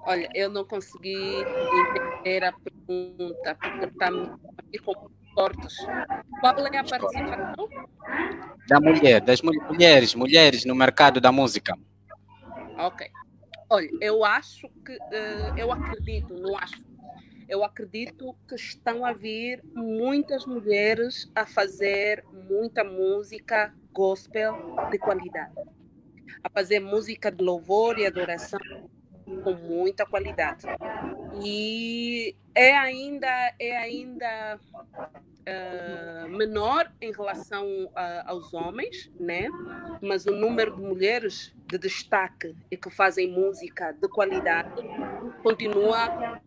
[0.00, 5.76] Olha, eu não consegui entender a pergunta, porque está com cortes.
[6.40, 7.68] Qual é a participação?
[8.68, 11.76] Da mulher, das mulheres, mulheres no mercado da música.
[12.86, 13.10] Ok.
[13.68, 16.82] Olha, eu acho que, uh, eu acredito, não acho,
[17.48, 25.54] eu acredito que estão a vir muitas mulheres a fazer muita música gospel de qualidade,
[26.42, 28.58] a fazer música de louvor e adoração
[29.42, 30.66] com muita qualidade.
[31.42, 34.58] E é ainda, é ainda
[35.40, 39.48] uh, menor em relação uh, aos homens, né?
[40.02, 44.82] Mas o número de mulheres de destaque e que fazem música de qualidade
[45.42, 46.40] continua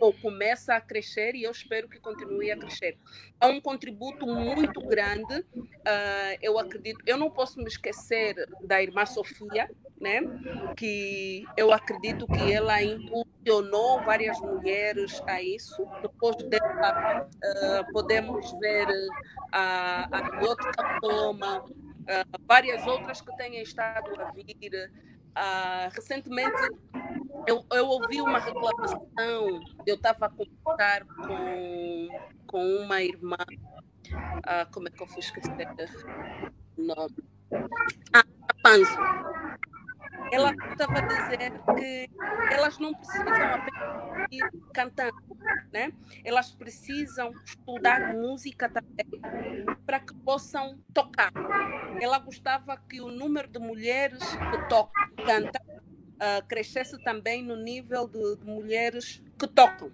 [0.00, 2.98] ou começa a crescer e eu espero que continue a crescer.
[3.40, 9.04] Há um contributo muito grande, uh, eu acredito, eu não posso me esquecer da irmã
[9.06, 10.20] Sofia, né?
[10.76, 15.86] que eu acredito que ela impulsionou várias mulheres a isso.
[16.02, 18.86] Depois dela, uh, podemos ver
[19.52, 24.90] a, a Yota Toma, uh, várias outras que têm estado a vir.
[25.28, 26.56] Uh, recentemente
[27.48, 32.08] eu, eu ouvi uma reclamação, eu estava a conversar com,
[32.46, 35.66] com uma irmã, uh, como é que eu fui esquecer
[36.76, 37.16] o nome?
[38.12, 38.24] Ah,
[38.62, 38.98] Panzo
[40.32, 42.10] ela estava a dizer que
[42.52, 45.16] elas não precisam apenas ir cantando,
[45.72, 45.92] né?
[46.24, 49.06] Elas precisam estudar música também
[49.86, 51.32] para que possam tocar.
[52.00, 54.92] Ela gostava que o número de mulheres que tocam,
[55.24, 55.77] cantam,
[56.18, 59.90] uh, crescesse também no nível de, de, mulheres que tocam.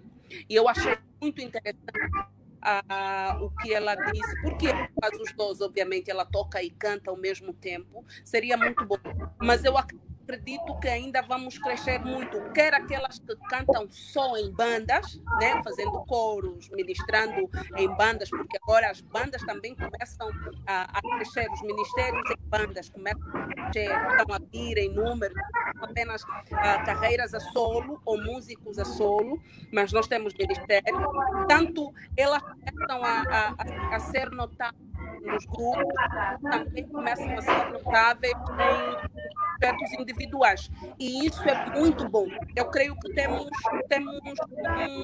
[0.49, 2.17] E eu achei muito interessante
[2.65, 4.67] uh, o que ela disse, porque
[4.99, 8.97] faz os dois, obviamente, ela toca e canta ao mesmo tempo, seria muito bom.
[9.39, 14.51] Mas eu acredito acredito que ainda vamos crescer muito, quer aquelas que cantam só em
[14.51, 20.29] bandas, né, fazendo coros, ministrando em bandas, porque agora as bandas também começam
[20.65, 25.33] a, a crescer, os ministérios em bandas começam a crescer, estão a vir em número,
[25.79, 29.39] apenas uh, carreiras a solo ou músicos a solo,
[29.71, 30.99] mas nós temos ministérios,
[31.47, 35.93] tanto elas começam a, a, a ser notadas nos grupos,
[36.41, 40.71] também começam a ser notáveis em aspectos individuais.
[40.99, 42.27] E isso é muito bom.
[42.55, 43.47] Eu creio que temos,
[43.89, 45.01] temos um,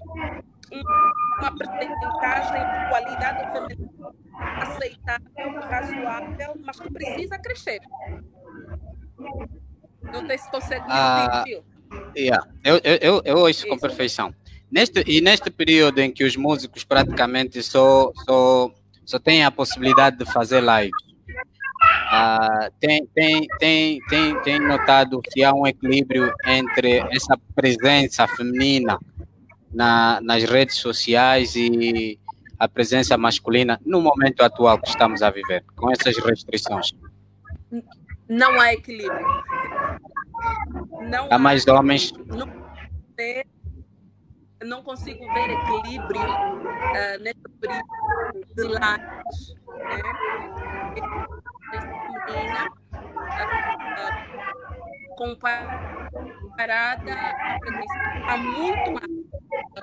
[0.76, 0.84] um,
[1.40, 7.80] uma percentagem de qualidade feminina aceitável, razoável, mas que precisa crescer.
[10.02, 11.44] Não sei se consegue me ah,
[12.16, 12.48] yeah.
[12.64, 14.34] Eu, eu, eu, ouço com perfeição.
[14.70, 18.72] Neste, e neste período em que os músicos praticamente só, só,
[19.12, 20.92] só têm a possibilidade de fazer live,
[22.12, 29.00] Uh, tem, tem, tem, tem, tem notado que há um equilíbrio entre essa presença feminina
[29.74, 32.20] na, nas redes sociais e
[32.60, 36.92] a presença masculina no momento atual que estamos a viver, com essas restrições?
[38.28, 39.26] Não há equilíbrio.
[41.10, 42.14] Não há, há mais homens.
[44.66, 47.86] Não consigo ver equilíbrio uh, nesse período
[48.56, 49.56] de lives.
[49.78, 50.02] Né?
[52.32, 52.68] menina
[53.98, 54.12] uh,
[55.18, 57.16] comparada
[58.28, 59.12] a muito mais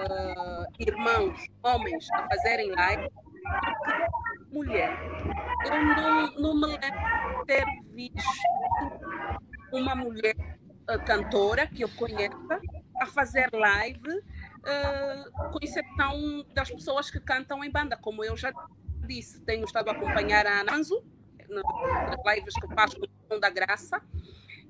[0.00, 4.90] uh, irmãos, homens, a fazerem live que mulher.
[5.66, 8.22] Eu não, não me lembro de ter visto
[9.72, 10.34] uma mulher
[10.90, 12.60] uh, cantora que eu conheça
[13.00, 14.22] a fazer live,
[14.68, 18.52] uh, das pessoas que cantam em banda, como eu já
[19.06, 21.02] disse, tenho estado a acompanhar a Ananzo,
[21.48, 24.02] nas lives que faz com o da Graça,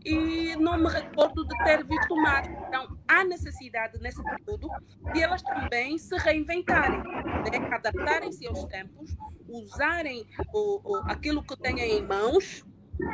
[0.05, 2.47] e não me recordo de ter visto mais.
[2.47, 4.69] Então, há necessidade nesse período
[5.13, 7.69] de elas também se reinventarem, né?
[7.73, 9.17] adaptarem-se aos tempos,
[9.49, 12.65] usarem o, o, aquilo que têm em mãos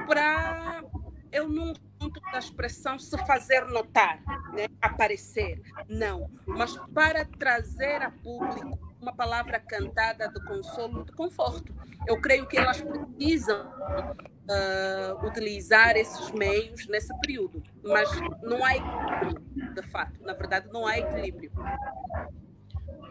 [0.07, 0.85] para
[1.33, 1.73] eu não
[2.15, 4.21] ponto da expressão se fazer notar,
[4.53, 4.67] né?
[4.81, 11.75] aparecer, não, mas para trazer a público uma palavra cantada de consolo, de conforto.
[12.07, 18.09] Eu creio que elas precisam uh, utilizar esses meios nesse período, mas
[18.43, 20.23] não há equilíbrio, de fato.
[20.23, 21.51] Na verdade, não há equilíbrio.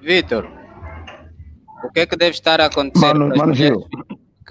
[0.02, 0.48] Vitor,
[1.84, 3.06] o que é que deve estar a acontecer?
[3.06, 3.84] Mano, mano mulheres,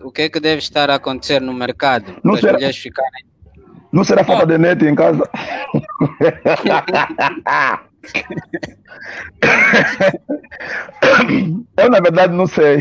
[0.00, 3.31] o que é que deve estar a acontecer no mercado não para as mulheres ficarem?
[3.92, 5.28] Não será falta de net em casa?
[11.76, 12.78] Eu, na verdade, não sei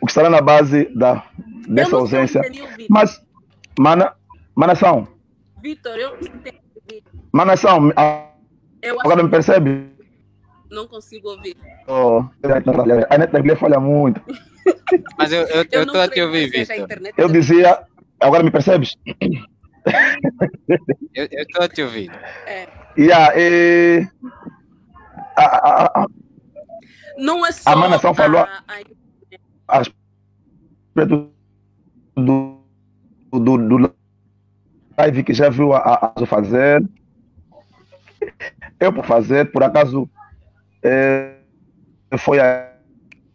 [0.00, 1.22] o que estará na base da,
[1.68, 2.40] dessa ausência.
[2.88, 3.22] Mas,
[3.78, 4.14] mana,
[4.54, 5.06] manação.
[5.62, 6.16] Vitor, eu
[7.32, 7.92] Manação,
[9.00, 9.90] agora me percebe?
[10.70, 11.56] Não consigo ouvir.
[11.86, 12.24] Oh,
[13.10, 14.20] a net da falha muito.
[15.18, 16.88] Mas eu estou a te ouvir, Vitor.
[17.16, 17.84] Eu dizia,
[18.20, 18.96] agora me percebes?
[21.14, 22.10] eu estou a te ouvir.
[22.46, 22.68] É.
[22.98, 24.08] Yeah, e
[25.36, 26.06] a, a, a,
[27.16, 28.46] não é só a Manação falou
[29.68, 31.30] a, respeito
[32.16, 32.64] do,
[33.32, 33.94] do, do
[34.98, 36.82] live que já viu a, a fazer.
[38.78, 40.08] Eu por fazer, por acaso,
[40.82, 41.36] é,
[42.18, 42.38] foi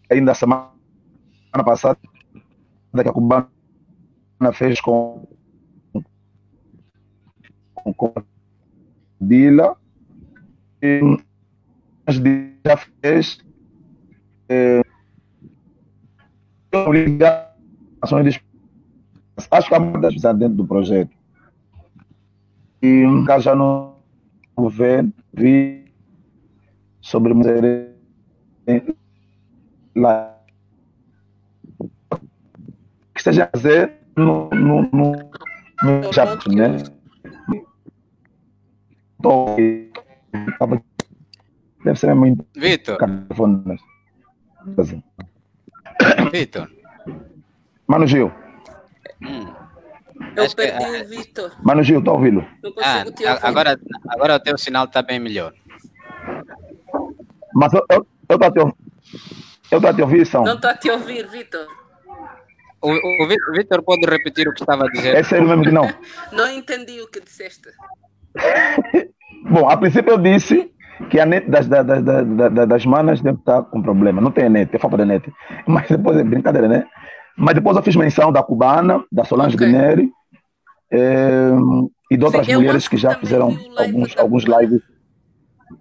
[0.09, 0.71] ainda a semana
[1.63, 1.97] passada
[2.93, 3.47] que a cubana
[4.53, 5.27] fez com,
[7.93, 8.13] com, com
[9.21, 9.77] Dila
[10.81, 10.99] e
[12.65, 13.37] já fez
[14.49, 14.81] é,
[16.73, 18.39] obrigações
[19.67, 21.11] que há muitas dentro do projeto.
[22.81, 23.95] E um caso já no
[24.55, 25.85] governo vi
[27.01, 27.33] sobre
[29.95, 30.35] lá.
[33.13, 35.11] Que esteja a fazer no, no, no,
[35.83, 36.77] no Japão, né?
[41.83, 42.45] Deve ser muito.
[42.55, 42.97] Vitor.
[46.31, 46.71] Vitor.
[47.87, 48.31] Mano Gil.
[49.21, 49.53] Hum.
[50.35, 51.51] Eu Acho perdi que, o Vitor.
[51.63, 52.45] Mano Gil, tá ouvindo?
[52.81, 53.03] Ah,
[53.41, 55.53] agora, agora o teu sinal está bem melhor.
[57.53, 58.77] Mas eu, eu, eu tô te ouvindo.
[59.71, 60.43] Eu estou a te ouvir, São.
[60.43, 61.67] Não estou a te ouvir, Vitor.
[62.81, 65.15] O, o Vitor pode repetir o que estava a dizer?
[65.15, 65.87] É sério mesmo que não.
[66.31, 67.69] não entendi o que disseste.
[69.49, 70.71] Bom, a princípio eu disse
[71.09, 74.21] que a net das, das, das, das manas deve estar com problema.
[74.21, 75.33] Não tem net, é falta de net.
[75.67, 76.85] Mas depois é brincadeira, né?
[77.37, 79.67] Mas depois eu fiz menção da cubana, da Solange okay.
[79.67, 80.09] Guineri
[80.91, 81.51] é,
[82.09, 84.81] e de outras Sim, mulheres que já fizeram alguns, alguns lives.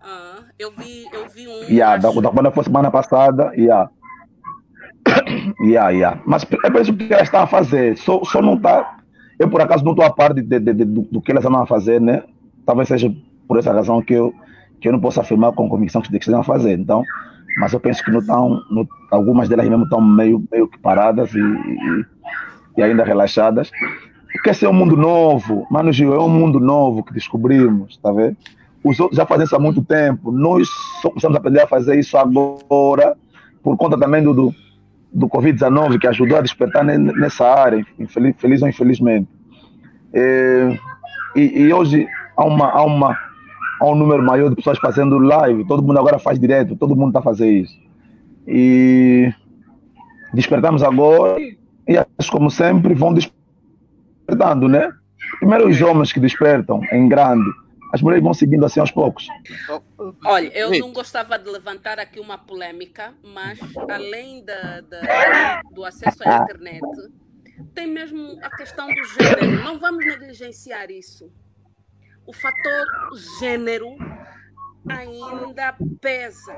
[0.03, 1.63] Ah, eu vi, eu vi um.
[1.71, 3.53] Yeah, da, da cubana foi semana passada.
[3.55, 3.89] Yeah.
[5.63, 6.21] yeah, yeah.
[6.27, 7.97] Mas é por isso que elas estão a fazer.
[7.99, 8.99] Só, só não está.
[9.39, 11.61] Eu, por acaso, não estou a par de, de, de, do, do que elas estão
[11.61, 12.23] a fazer, né?
[12.67, 13.15] Talvez seja
[13.47, 14.35] por essa razão que eu,
[14.81, 16.79] que eu não posso afirmar com convicção que estão a fazer.
[16.79, 17.03] Então,
[17.59, 21.33] mas eu penso que não estão, não, algumas delas mesmo estão meio, meio que paradas
[21.35, 22.05] e, e,
[22.79, 23.71] e ainda relaxadas.
[24.33, 28.11] Porque esse é um mundo novo, Mano Gil, é um mundo novo que descobrimos, tá
[28.11, 28.37] vendo?
[28.83, 30.69] Os outros já fazem isso há muito tempo, nós
[31.01, 33.17] só começamos a aprender a fazer isso agora,
[33.63, 34.55] por conta também do, do,
[35.11, 39.29] do Covid-19, que ajudou a despertar nessa área, infeliz, feliz ou infelizmente.
[40.13, 40.79] É,
[41.35, 43.19] e, e, hoje há, uma, há, uma,
[43.81, 47.09] há um número maior de pessoas fazendo live, todo mundo agora faz direto, todo mundo
[47.09, 47.75] está a fazer isso.
[48.47, 49.33] E
[50.33, 54.93] despertamos agora e acho como sempre vão despertando, né?
[55.39, 57.49] Primeiro os homens que despertam em grande,
[57.93, 59.29] as mulheres vão seguindo assim aos poucos.
[60.25, 66.29] Olha, eu não gostava de levantar aqui uma polêmica, mas além da, da, do acesso
[66.29, 66.83] à internet,
[67.73, 69.63] tem mesmo a questão do gênero.
[69.63, 71.31] Não vamos negligenciar isso.
[72.27, 72.87] O fator
[73.39, 73.97] gênero
[74.89, 76.55] ainda pesa,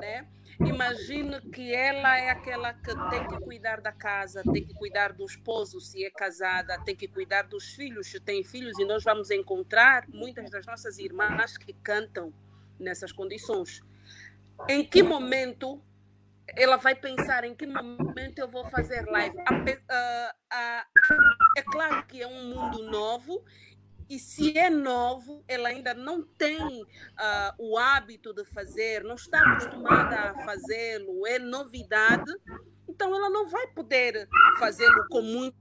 [0.00, 0.26] né?
[0.60, 5.24] Imagine que ela é aquela que tem que cuidar da casa, tem que cuidar do
[5.24, 9.30] esposo se é casada, tem que cuidar dos filhos se tem filhos, e nós vamos
[9.30, 12.32] encontrar muitas das nossas irmãs que cantam
[12.78, 13.82] nessas condições.
[14.68, 15.82] Em que momento
[16.56, 19.36] ela vai pensar em que momento eu vou fazer live?
[21.56, 23.44] é claro que é um mundo novo
[24.10, 26.86] e se é novo, ela ainda não tem uh,
[27.56, 32.32] o hábito de fazer, não está acostumada a fazê-lo, é novidade,
[32.88, 35.54] então ela não vai poder fazê-lo com muita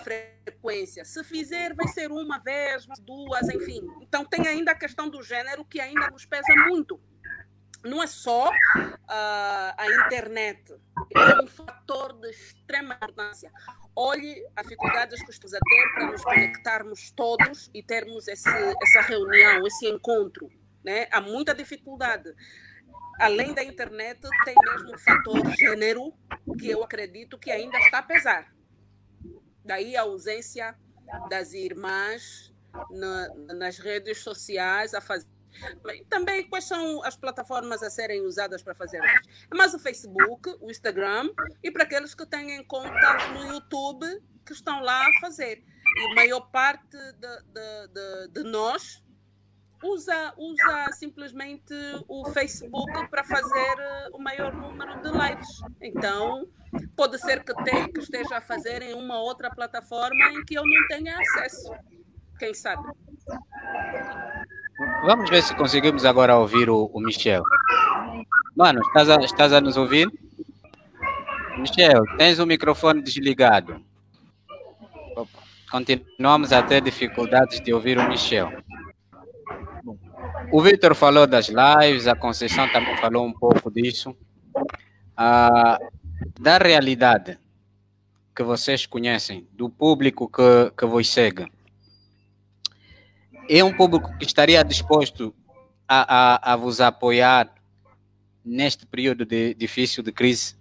[0.00, 1.04] frequência.
[1.04, 3.80] Se fizer, vai ser uma vez, duas, enfim.
[4.00, 7.00] Então tem ainda a questão do gênero que ainda nos pesa muito
[7.84, 8.52] não é só uh,
[9.08, 10.72] a internet,
[11.14, 13.52] é um fator de extrema importância.
[13.94, 19.00] Olhe as dificuldades que estamos a ter para nos conectarmos todos e termos esse, essa
[19.02, 20.48] reunião, esse encontro.
[20.82, 21.06] Né?
[21.10, 22.34] Há muita dificuldade.
[23.20, 26.12] Além da internet, tem mesmo o fator gênero,
[26.58, 28.52] que eu acredito que ainda está a pesar.
[29.64, 30.74] Daí a ausência
[31.28, 32.52] das irmãs
[32.90, 35.28] na, nas redes sociais a fazer
[36.08, 39.46] também quais são as plataformas a serem usadas para fazer isso?
[39.50, 41.30] É mais o Facebook, o Instagram
[41.62, 44.06] e para aqueles que têm contas no YouTube
[44.44, 45.64] que estão lá a fazer.
[45.96, 49.02] E a maior parte de, de, de, de nós
[49.82, 51.74] usa, usa simplesmente
[52.08, 55.60] o Facebook para fazer eh, o maior número de lives.
[55.80, 56.46] Então,
[56.96, 60.62] pode ser que, tenha, que esteja a fazer em uma outra plataforma em que eu
[60.64, 61.74] não tenha acesso.
[62.38, 62.82] Quem sabe?
[65.04, 67.42] Vamos ver se conseguimos agora ouvir o, o Michel.
[68.56, 70.08] Mano, estás a, estás a nos ouvir?
[71.58, 73.80] Michel, tens o microfone desligado.
[75.70, 78.50] Continuamos a ter dificuldades de ouvir o Michel.
[80.50, 84.16] O Vitor falou das lives, a Conceição também falou um pouco disso.
[85.16, 85.78] Ah,
[86.38, 87.38] da realidade
[88.34, 91.46] que vocês conhecem, do público que, que vos segue
[93.48, 95.34] é um público que estaria disposto
[95.88, 97.52] a, a, a vos apoiar
[98.44, 100.56] neste período de, difícil de crise?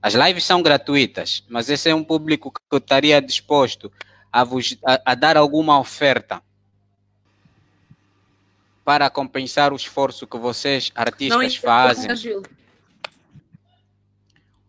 [0.00, 3.92] As lives são gratuitas, mas esse é um público que estaria disposto
[4.32, 6.42] a, vos, a, a dar alguma oferta
[8.84, 12.10] para compensar o esforço que vocês, artistas, fazem.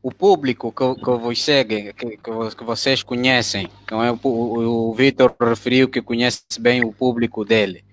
[0.03, 4.11] O público que, que vos segue, que, que, vocês conhecem, não é?
[4.11, 7.85] o, o, o Vitor referiu que conhece bem o público dele.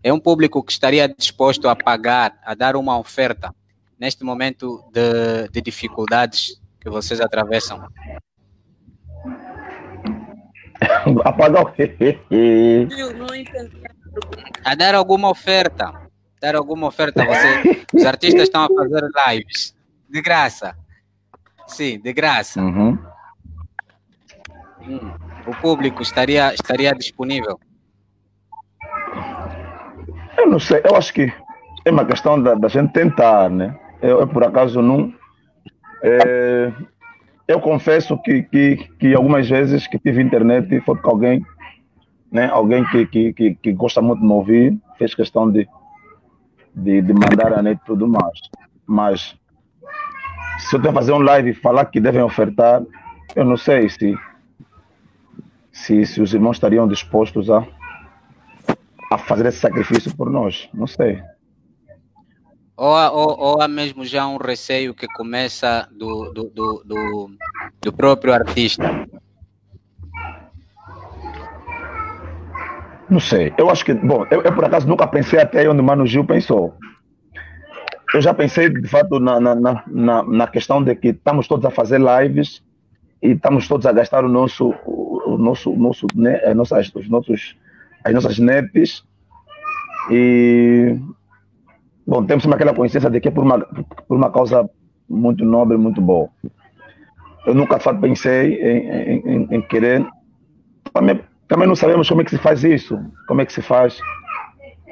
[0.00, 3.52] É um público que estaria disposto a pagar, a dar uma oferta
[3.98, 7.88] neste momento de, de dificuldades que vocês atravessam?
[11.24, 11.74] Apagar o.
[14.64, 15.92] A dar alguma oferta.
[16.40, 17.24] Dar alguma oferta.
[17.24, 19.74] Você, os artistas estão a fazer lives.
[20.08, 20.76] De graça.
[21.68, 22.60] Sim, de graça.
[22.60, 22.98] Uhum.
[24.80, 25.12] Hum,
[25.46, 27.58] o público estaria, estaria disponível?
[30.36, 30.80] Eu não sei.
[30.84, 31.32] Eu acho que
[31.84, 33.78] é uma questão da, da gente tentar, né?
[34.02, 35.12] Eu, eu por acaso não.
[36.02, 36.72] É,
[37.46, 41.44] eu confesso que, que, que algumas vezes que tive internet foi com alguém
[42.30, 42.46] né?
[42.46, 45.66] Alguém que, que, que, que, gosta muito de me ouvir, fez questão de,
[46.74, 48.38] de, de mandar a net e tudo mais.
[48.86, 49.36] Mas
[50.58, 52.82] se eu tenho que fazer um live e falar que devem ofertar,
[53.34, 54.14] eu não sei se,
[55.72, 57.66] se, se os irmãos estariam dispostos a,
[59.12, 60.68] a fazer esse sacrifício por nós.
[60.74, 61.22] Não sei.
[62.76, 67.30] Ou há, ou, ou há mesmo já um receio que começa do, do, do, do,
[67.80, 69.08] do próprio artista
[73.10, 73.52] Não sei.
[73.56, 76.24] Eu acho que, bom, eu, eu por acaso nunca pensei até onde o Mano Gil
[76.24, 76.74] pensou.
[78.14, 81.70] Eu já pensei, de fato, na, na, na, na questão de que estamos todos a
[81.70, 82.62] fazer lives
[83.22, 87.56] e estamos todos a gastar o nosso, o nosso, nosso, né, as nossas, os nossos,
[88.04, 89.04] as nossas NEPs
[90.10, 90.96] e
[92.06, 94.68] bom, temos aquela consciência de que é por uma, por uma causa
[95.08, 96.28] muito nobre, muito boa.
[97.46, 100.06] Eu nunca pensei em, em, em querer
[101.48, 103.98] também não sabemos como é que se faz isso, como é que se faz,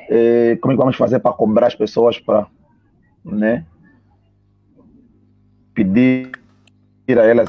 [0.08, 2.46] é, como é que vamos fazer para cobrar as pessoas para
[3.34, 3.64] né,
[5.74, 6.32] pedir
[7.08, 7.48] a elas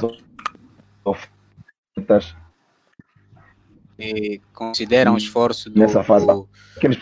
[1.04, 2.36] ofertas.
[3.98, 6.26] E consideram o esforço do, Nessa fase.
[6.26, 6.48] do,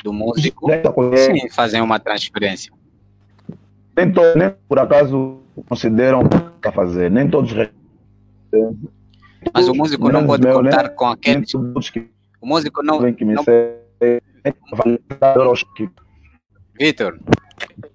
[0.02, 0.68] do músico
[1.16, 2.72] sim, fazer uma transferência.
[3.94, 6.22] Nem todos, nem por acaso consideram
[6.60, 7.52] para fazer, nem todos
[9.52, 10.88] mas o músico não pode meu, contar né?
[10.90, 11.54] com aqueles.
[11.54, 13.00] O músico não.
[13.00, 13.44] não...
[16.78, 17.18] Vitor.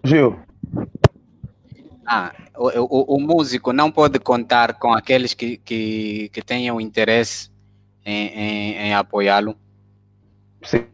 [0.03, 0.39] Gil.
[2.05, 7.49] Ah, o, o, o, músico não pode contar com aqueles que, que, que tenham interesse
[8.03, 9.55] em, em, em apoiá-lo.
[10.63, 10.85] Sim.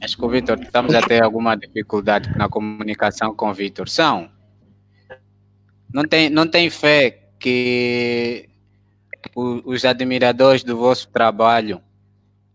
[0.00, 3.88] Acho que o Vitor, estamos a ter alguma dificuldade na comunicação com o Vitor.
[3.88, 4.30] São.
[5.92, 8.48] Não tem, não tem fé que
[9.34, 11.82] os admiradores do vosso trabalho,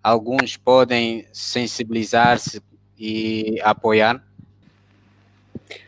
[0.01, 2.61] alguns podem sensibilizar-se
[2.97, 4.23] e apoiar?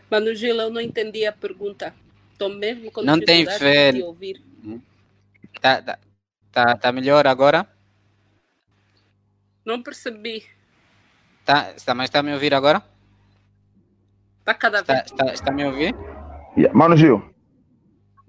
[0.09, 1.93] Mano Gil, eu não entendi a pergunta.
[2.31, 3.91] Estou mesmo com não tem fé.
[3.91, 4.41] de ouvir.
[5.61, 5.99] Tá, tá,
[6.51, 7.67] tá, tá melhor agora?
[9.65, 10.45] Não percebi.
[11.43, 12.81] Tá, está, mas está me ouvir agora?
[14.45, 14.99] Tá cada vez.
[14.99, 15.95] Está, está, está me ouvir?
[16.73, 17.23] Mano Gil.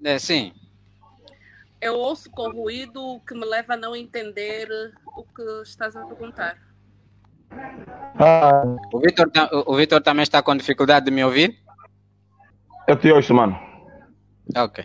[0.03, 0.53] É, sim
[1.81, 4.67] eu ouço com ruído que me leva a não entender
[5.15, 6.57] o que estás a perguntar.
[8.19, 8.63] Ah.
[8.93, 9.31] O Vitor
[9.65, 11.57] o Vitor também está com dificuldade de me ouvir?
[12.89, 13.55] Eu te ouço, mano.
[14.55, 14.83] Ok.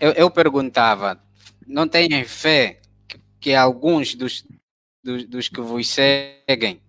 [0.00, 1.22] Eu, eu perguntava,
[1.66, 4.46] não têm fé que, que alguns dos,
[5.02, 6.80] dos, dos, que vos seguem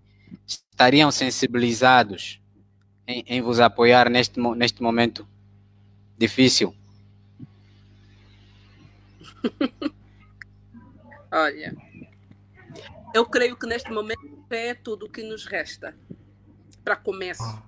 [0.47, 2.39] estariam sensibilizados
[3.05, 5.27] em, em vos apoiar neste, neste momento
[6.17, 6.73] difícil?
[11.33, 11.75] Olha,
[13.13, 15.93] eu creio que neste momento fé é tudo o que nos resta.
[16.81, 17.61] Para começo.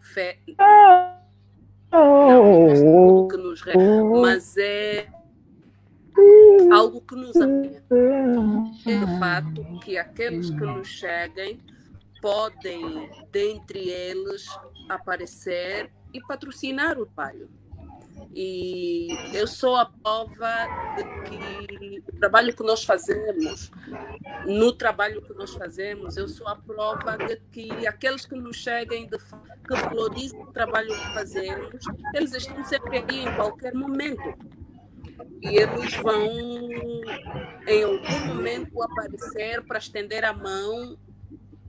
[0.00, 0.38] Fé.
[1.96, 4.04] É que nos resta.
[4.20, 5.06] Mas é
[6.72, 7.82] algo que nos apoia.
[8.86, 11.60] É o fato que aqueles que nos cheguem
[12.20, 14.46] podem, dentre eles,
[14.88, 17.48] aparecer e patrocinar o trabalho.
[18.34, 23.70] E eu sou a prova de que o trabalho que nós fazemos,
[24.44, 29.06] no trabalho que nós fazemos, eu sou a prova de que aqueles que nos cheguem,
[29.06, 34.34] de, que valorizam o trabalho que fazemos, eles estão sempre aí em qualquer momento.
[35.40, 36.26] E eles vão,
[37.66, 40.98] em algum momento, aparecer para estender a mão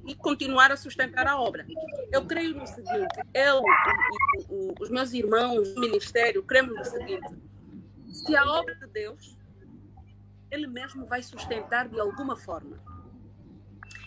[0.06, 1.66] e continuar a sustentar a obra.
[2.12, 3.62] Eu creio no seguinte, eu
[4.50, 7.36] e os meus irmãos do ministério cremos no seguinte,
[8.12, 9.38] se a obra de Deus,
[10.50, 12.80] ele mesmo vai sustentar de alguma forma.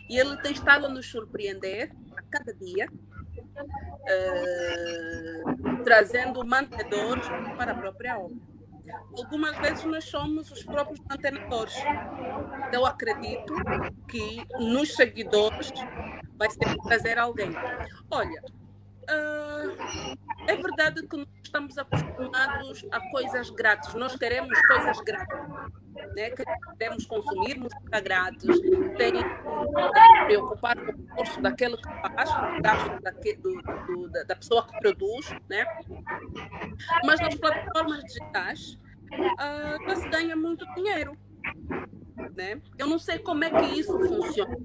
[0.08, 2.88] E ele tem estado a nos surpreender a cada dia,
[4.08, 7.26] uh, trazendo mantenedores
[7.56, 8.47] para a própria obra.
[9.16, 11.74] Algumas vezes nós somos os próprios mantenedores.
[12.72, 13.54] Eu acredito
[14.08, 15.72] que nos seguidores
[16.36, 17.50] vai ser trazer alguém.
[18.10, 18.42] Olha,
[19.10, 20.16] uh,
[20.46, 23.94] é verdade que nós estamos acostumados a coisas grátis.
[23.94, 25.38] Nós queremos coisas grátis.
[26.14, 26.30] Né?
[26.78, 28.60] Queremos consumir música grátis,
[28.96, 32.30] tem que preocupar com o curso daquele que faz,
[33.38, 35.64] do, do, da pessoa que produz, né?
[37.04, 38.78] Mas nas plataformas digitais
[39.12, 41.16] uh, se ganha muito dinheiro.
[42.36, 42.60] Né?
[42.76, 44.56] Eu não sei como é que isso funciona.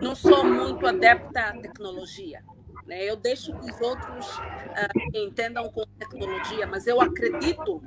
[0.00, 2.42] Não sou muito adepta à tecnologia.
[2.86, 3.04] Né?
[3.04, 7.82] Eu deixo que os outros uh, entendam com tecnologia, mas eu acredito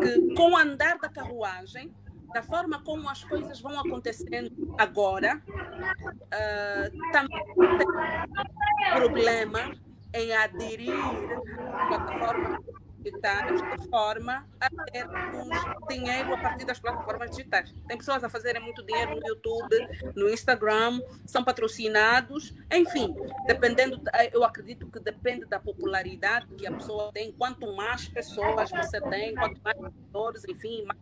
[0.00, 1.92] que com o andar da carruagem,
[2.32, 9.74] da forma como as coisas vão acontecendo agora, uh, também tem problema
[10.14, 12.58] em aderir à plataforma
[12.98, 15.48] digitais de forma a termos
[15.88, 17.72] dinheiro a partir das plataformas digitais.
[17.86, 23.14] Tem pessoas a fazerem muito dinheiro no YouTube, no Instagram, são patrocinados, enfim,
[23.46, 24.00] dependendo,
[24.32, 27.32] eu acredito que depende da popularidade que a pessoa tem.
[27.32, 30.98] Quanto mais pessoas você tem, quanto mais seguidores, enfim, mais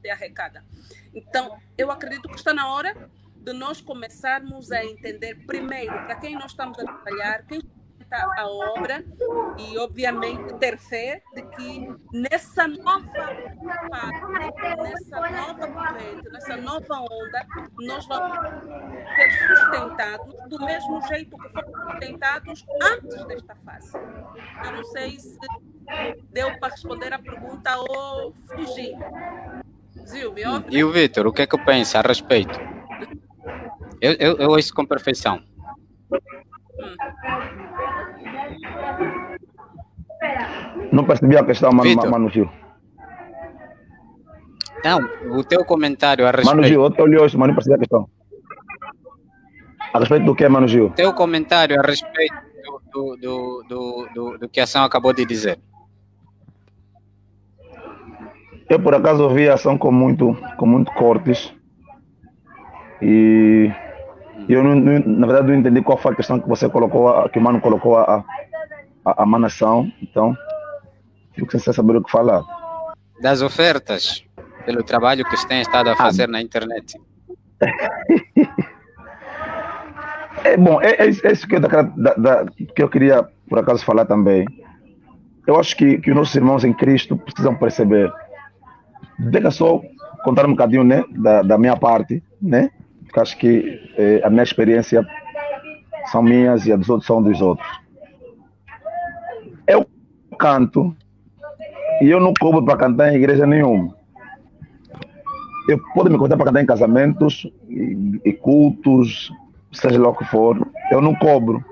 [0.00, 0.64] você arrecada.
[1.14, 6.34] Então, eu acredito que está na hora de nós começarmos a entender primeiro para quem
[6.34, 7.60] nós estamos a trabalhar, quem
[8.12, 9.04] a obra
[9.56, 13.06] e, obviamente, ter fé de que nessa nova
[13.88, 14.22] parte,
[14.82, 17.46] nessa nova corrente, nessa nova onda,
[17.78, 18.38] nós vamos
[19.14, 23.92] ser sustentados do mesmo jeito que foram sustentados antes desta fase.
[24.64, 25.38] Eu não sei se
[26.30, 28.96] deu para responder a pergunta ou fugir.
[30.06, 30.66] Zil, me ouve?
[30.70, 32.58] E o Vitor, o que é que eu penso a respeito?
[34.00, 35.40] Eu, eu, eu ouço com perfeição.
[36.12, 36.96] Hum.
[40.92, 42.50] Não percebi a questão, Mano, Mano Gil.
[44.84, 45.00] Não,
[45.38, 46.56] o teu comentário a respeito...
[46.56, 48.08] Mano Gil, eu olhei hoje, mas não percebi a questão.
[49.92, 50.86] A respeito do que, Mano Gil?
[50.86, 52.34] O teu comentário a respeito
[52.92, 55.58] do, do, do, do, do que a ação acabou de dizer.
[58.70, 61.52] Eu, por acaso, ouvi a ação com muito, com muito cortes.
[63.02, 63.68] E
[64.48, 67.40] eu, não, não, na verdade, não entendi qual foi a questão que você colocou, que
[67.40, 68.24] o Mano colocou a,
[69.04, 70.36] a, a manação, então
[71.32, 72.44] fico sem saber o que falar.
[73.20, 74.24] Das ofertas,
[74.64, 75.96] pelo trabalho que têm estado a ah.
[75.96, 76.28] fazer ah.
[76.28, 76.96] na internet.
[80.44, 83.84] é bom, é, é, é isso que eu, da, da, que eu queria, por acaso,
[83.84, 84.46] falar também.
[85.44, 88.12] Eu acho que, que os nossos irmãos em Cristo precisam perceber.
[89.30, 89.80] Deixa só
[90.24, 92.70] contar um bocadinho né, da, da minha parte, né?
[93.04, 95.04] Porque acho que eh, a minha experiência
[96.06, 97.66] são minhas e a dos outros são dos outros
[100.40, 100.96] canto
[102.00, 103.94] e eu não cobro para cantar em igreja nenhuma.
[105.68, 109.30] Eu posso me contar para cantar em casamentos e, e cultos,
[109.70, 110.58] seja lá o que for,
[110.90, 111.62] eu não cobro.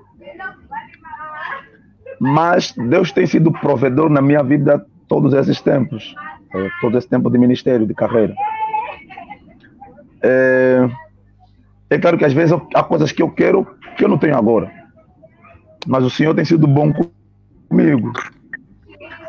[2.21, 6.15] Mas Deus tem sido provedor na minha vida todos esses tempos,
[6.55, 8.35] eh, todo esse tempo de ministério, de carreira.
[10.23, 10.89] É,
[11.91, 14.71] é claro que às vezes há coisas que eu quero que eu não tenho agora.
[15.87, 16.93] Mas o Senhor tem sido bom
[17.69, 18.13] comigo.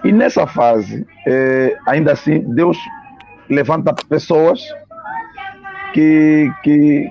[0.03, 2.78] E nessa fase, é, ainda assim, Deus
[3.49, 4.61] levanta pessoas
[5.93, 7.09] que, que,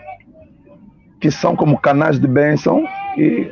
[1.21, 2.87] que são como canais de bênção
[3.17, 3.51] e,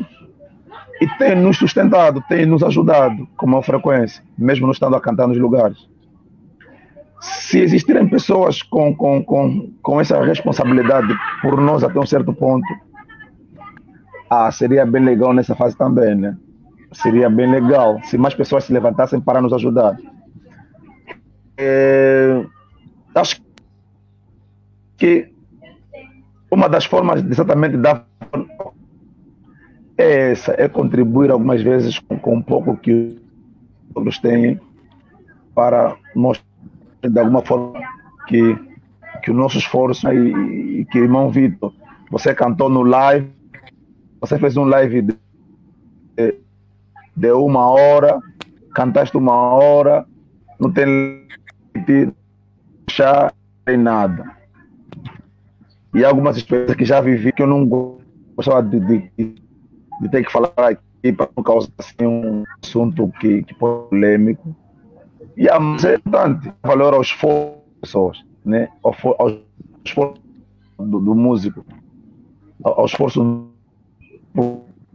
[1.01, 5.27] e tem nos sustentado, tem nos ajudado com uma frequência, mesmo não estando a cantar
[5.27, 5.77] nos lugares.
[7.21, 12.67] Se existirem pessoas com, com, com, com essa responsabilidade por nós até um certo ponto,
[14.29, 16.37] ah, seria bem legal nessa fase também, né?
[16.93, 19.97] seria bem legal se mais pessoas se levantassem para nos ajudar.
[21.57, 22.45] É,
[23.15, 23.41] acho
[24.97, 25.33] que
[26.51, 28.05] uma das formas exatamente da
[29.99, 33.19] é essa, é contribuir algumas vezes com, com um pouco que
[33.95, 34.61] outros têm
[35.55, 36.45] para mostrar
[37.03, 37.81] de alguma forma
[38.27, 38.57] que,
[39.23, 41.73] que o nosso esforço e, e que irmão Vitor,
[42.11, 43.31] você cantou no live,
[44.21, 45.17] você fez um live de,
[47.17, 48.21] deu uma hora,
[48.75, 50.07] cantaste uma hora,
[50.61, 51.27] não tem
[52.91, 53.33] chá,
[53.67, 54.37] nem nada.
[55.95, 60.31] E algumas experiências que já vivi que eu não gostava de, de, de, ter que
[60.31, 64.55] falar aqui para não causar assim, um assunto que, que polêmico.
[65.37, 68.69] E a mas é importante valor ao esforço das pessoas, né?
[68.83, 69.39] ao, ao
[69.85, 70.21] esforço
[70.79, 71.65] do, do músico,
[72.63, 73.49] ao, ao esforço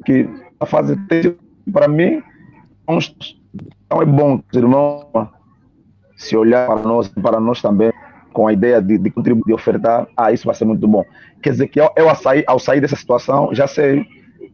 [0.05, 0.27] que
[0.59, 0.97] a fase
[1.71, 2.21] para mim
[2.87, 5.07] então é bom ser irmão
[6.15, 7.91] se olhar para nós para nós também
[8.33, 11.03] com a ideia de, de contribuir, de ofertar, ah, isso vai ser muito bom.
[11.41, 14.05] Quer dizer que eu, eu ao, sair, ao sair dessa situação, já sei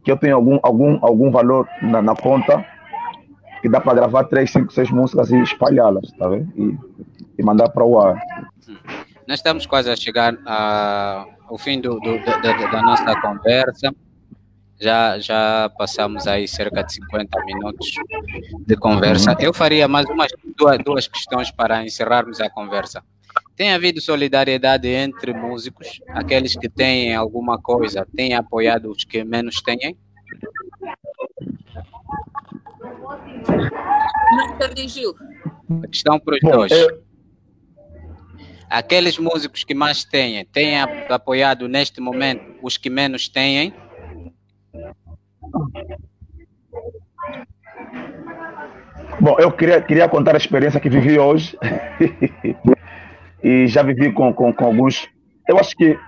[0.02, 2.64] que eu tenho algum, algum, algum valor na, na conta
[3.60, 6.52] que dá para gravar três, cinco, seis músicas e espalhá-las, tá vendo?
[6.56, 6.78] E,
[7.38, 8.20] e mandar para o ar.
[9.26, 13.94] Nós estamos quase a chegar a, ao fim do, do, da, da nossa conversa.
[14.80, 17.90] Já, já passamos aí cerca de 50 minutos
[18.66, 19.36] de conversa.
[19.40, 23.02] Eu faria mais umas duas, duas questões para encerrarmos a conversa.
[23.56, 26.00] Tem havido solidariedade entre músicos?
[26.08, 29.96] Aqueles que têm alguma coisa têm apoiado os que menos têm?
[33.08, 35.14] Não entendi, Gil.
[35.82, 36.72] A questão para os Bom, dois.
[36.72, 37.02] Eu...
[38.68, 43.72] Aqueles músicos que mais têm, têm apoiado neste momento os que menos têm?
[49.20, 51.56] Bom, eu queria, queria contar a experiência que vivi hoje.
[53.42, 55.08] e já vivi com, com, com, alguns.
[55.48, 55.98] Eu acho que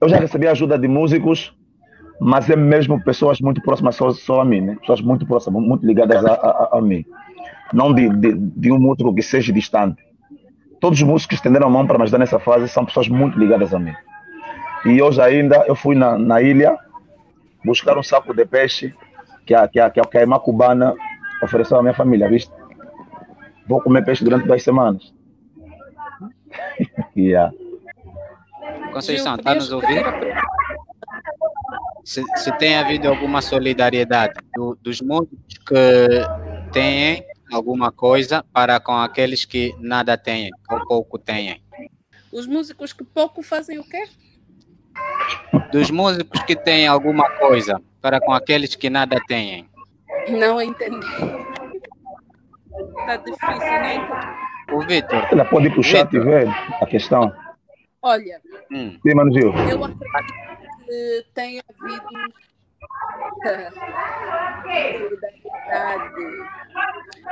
[0.00, 1.54] eu já recebi ajuda de músicos,
[2.20, 4.76] mas é mesmo pessoas muito próximas só, só a mim, né?
[4.80, 7.02] Pessoas muito próximas, muito ligadas a, a, a mim.
[7.72, 10.02] Não de, de, de, um músico que seja distante.
[10.80, 13.38] Todos os músicos que estenderam a mão para me ajudar nessa fase são pessoas muito
[13.38, 13.94] ligadas a mim.
[14.84, 16.76] E hoje ainda eu fui na, na ilha
[17.64, 18.94] buscar um saco de peixe
[19.46, 20.94] que a, que a, que a, irmã cubana
[21.42, 22.52] ofereceu à minha família, viste?
[23.66, 25.14] Vou comer peixe durante duas semanas.
[27.16, 27.50] yeah.
[28.92, 30.04] Conceição, está nos ouvindo?
[32.10, 38.94] Se, se, tem havido alguma solidariedade do, dos músicos que têm alguma coisa para com
[38.94, 41.62] aqueles que nada têm ou pouco têm.
[42.32, 44.08] Os músicos que pouco fazem o quê?
[45.70, 49.68] Dos músicos que têm alguma coisa para com aqueles que nada têm.
[50.30, 51.06] Não entendi.
[52.98, 54.08] Está difícil, né?
[54.72, 55.28] O Vitor.
[55.30, 56.48] Ela pode ir para o chat e ver
[56.80, 57.32] a questão.
[58.02, 58.40] Olha.
[58.72, 58.98] Hum.
[59.00, 59.54] Sim, Gil.
[59.68, 60.49] Eu acredito
[60.90, 62.08] que tem havido
[64.98, 66.20] solidariedade.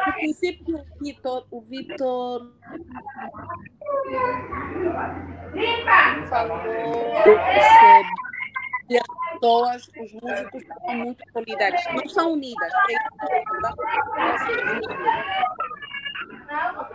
[0.07, 2.53] No princípio, o Vitor, o Vitor
[6.29, 6.61] falou
[8.87, 11.83] que as pessoas, os músicos são muito solidários.
[11.93, 12.73] Não são unidas.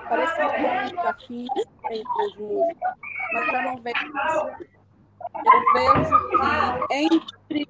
[0.07, 1.47] Parece que é um desafio
[1.91, 2.91] entre os músicos,
[3.33, 3.93] mas para não ver
[5.45, 7.67] eu vejo que entre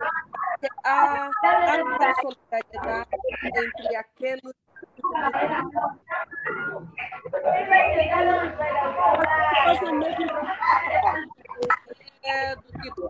[0.84, 3.10] a, a solidariedade
[3.44, 4.54] entre aqueles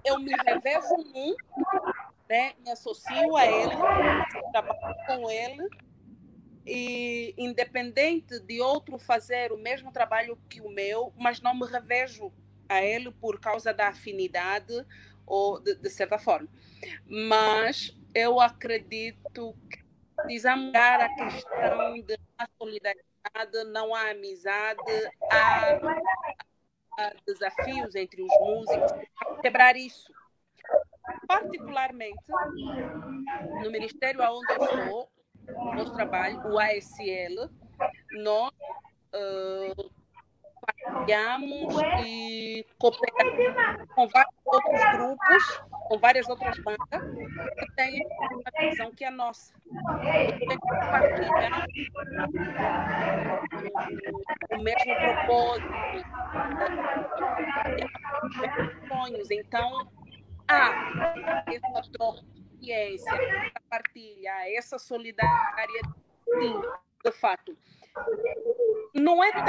[0.05, 1.35] eu me revejo num,
[2.29, 3.75] né, me associo a ele,
[4.51, 5.69] trabalho com ele,
[6.65, 12.31] e independente de outro fazer o mesmo trabalho que o meu, mas não me revejo
[12.74, 14.86] a ele por causa da afinidade
[15.26, 16.47] ou de, de certa forma.
[17.05, 19.84] Mas eu acredito que
[20.15, 22.17] precisamos a questão de
[22.57, 24.82] solidariedade, não há amizade,
[25.32, 25.80] há,
[26.97, 28.91] há desafios entre os músicos,
[29.41, 30.11] quebrar isso.
[31.28, 32.24] Particularmente
[33.63, 35.09] no ministério aonde eu estou,
[35.76, 37.49] nosso trabalho, o ASL,
[38.24, 38.53] nós
[39.13, 39.91] uh,
[40.84, 41.75] partilhamos
[42.05, 47.01] e cooperamos com vários outros grupos, com várias outras bandas
[47.59, 49.53] que têm uma visão que é nossa.
[54.47, 55.73] Tem o mesmo propósito,
[58.88, 59.31] sonhos.
[59.31, 59.88] Então,
[60.47, 62.23] há essa troca
[62.63, 65.73] consciência, essa partilha, essa solidariedade,
[66.23, 66.61] sim,
[67.03, 67.57] de fato.
[68.95, 69.45] Não é tão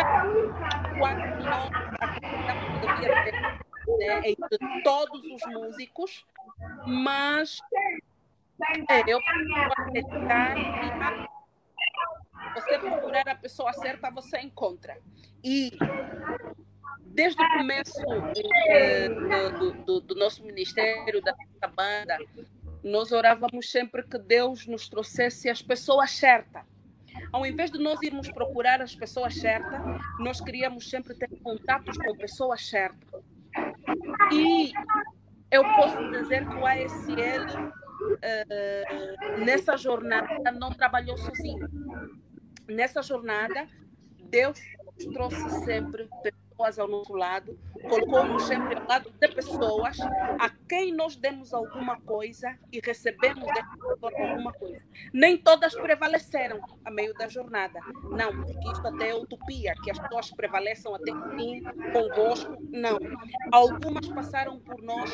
[3.99, 6.25] né, entre todos os músicos,
[6.87, 7.59] mas
[8.89, 9.19] é, eu
[9.79, 11.35] acreditar que
[12.55, 14.97] você procurar a pessoa certa, você encontra.
[15.43, 15.73] E
[17.01, 18.01] desde o começo
[18.69, 19.09] eh,
[19.59, 22.19] do, do, do, nosso ministério, da nossa banda,
[22.83, 26.65] nós orávamos sempre que Deus nos trouxesse as pessoas certas.
[27.33, 29.81] Ao invés de nós irmos procurar as pessoas certas,
[30.19, 33.23] nós queríamos sempre ter contatos com pessoas certas.
[34.33, 34.73] E
[35.51, 37.47] eu posso dizer que o ASL
[38.01, 41.69] uh, nessa jornada não trabalhou sozinho.
[42.69, 43.67] Nessa jornada,
[44.31, 44.59] Deus
[45.13, 46.44] trouxe sempre pessoas
[46.79, 49.99] ao nosso lado, colocou-nos sempre ao lado de pessoas
[50.39, 53.45] a quem nós demos alguma coisa e recebemos
[54.01, 54.85] alguma coisa.
[55.13, 57.81] Nem todas prevaleceram a meio da jornada.
[58.05, 62.57] Não, porque isso até é utopia, que as pessoas prevaleçam até o fim convosco.
[62.71, 62.99] Não.
[63.53, 65.11] Algumas passaram por nós,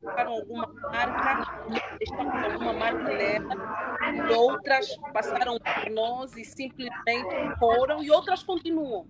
[0.00, 1.68] ficaram alguma marca,
[1.98, 9.06] deixaram alguma marca nela, outras passaram por nós e simplesmente foram, e outras continuam.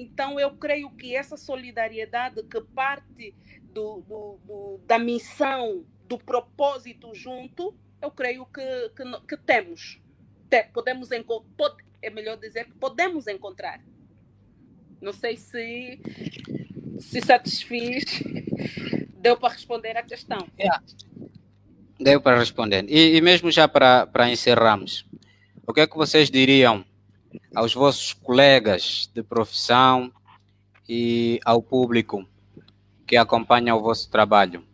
[0.00, 3.34] Então, eu creio que essa solidariedade que parte
[3.64, 10.00] do, do, do, da missão, do propósito junto, eu creio que, que, que temos.
[10.72, 11.10] podemos
[12.00, 13.84] é melhor dizer que podemos encontrar.
[15.02, 16.00] Não sei se
[16.98, 18.22] se satisfiz,
[19.20, 20.48] deu para responder a questão.
[20.58, 20.82] Yeah.
[21.98, 22.86] Deu para responder.
[22.88, 25.04] E, e mesmo já para, para encerrarmos,
[25.66, 26.86] o que é que vocês diriam
[27.54, 30.12] aos vossos colegas de profissão
[30.88, 32.26] e ao público
[33.06, 34.64] que acompanha o vosso trabalho?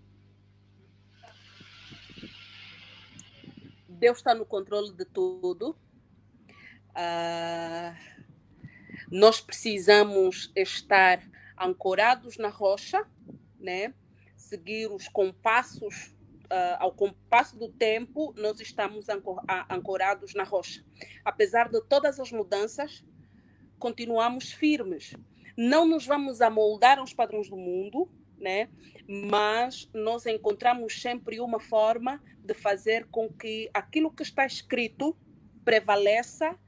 [3.89, 5.77] Deus está no controle de tudo.
[6.91, 7.97] Uh,
[9.11, 11.23] nós precisamos estar
[11.57, 13.07] ancorados na rocha,
[13.59, 13.95] né?
[14.37, 16.15] seguir os compassos
[16.79, 19.07] ao compasso do tempo, nós estamos
[19.69, 20.85] ancorados na rocha.
[21.25, 23.05] Apesar de todas as mudanças,
[23.79, 25.15] continuamos firmes.
[25.57, 28.69] Não nos vamos amoldar aos padrões do mundo, né?
[29.09, 35.17] mas nós encontramos sempre uma forma de fazer com que aquilo que está escrito
[35.65, 36.59] prevaleça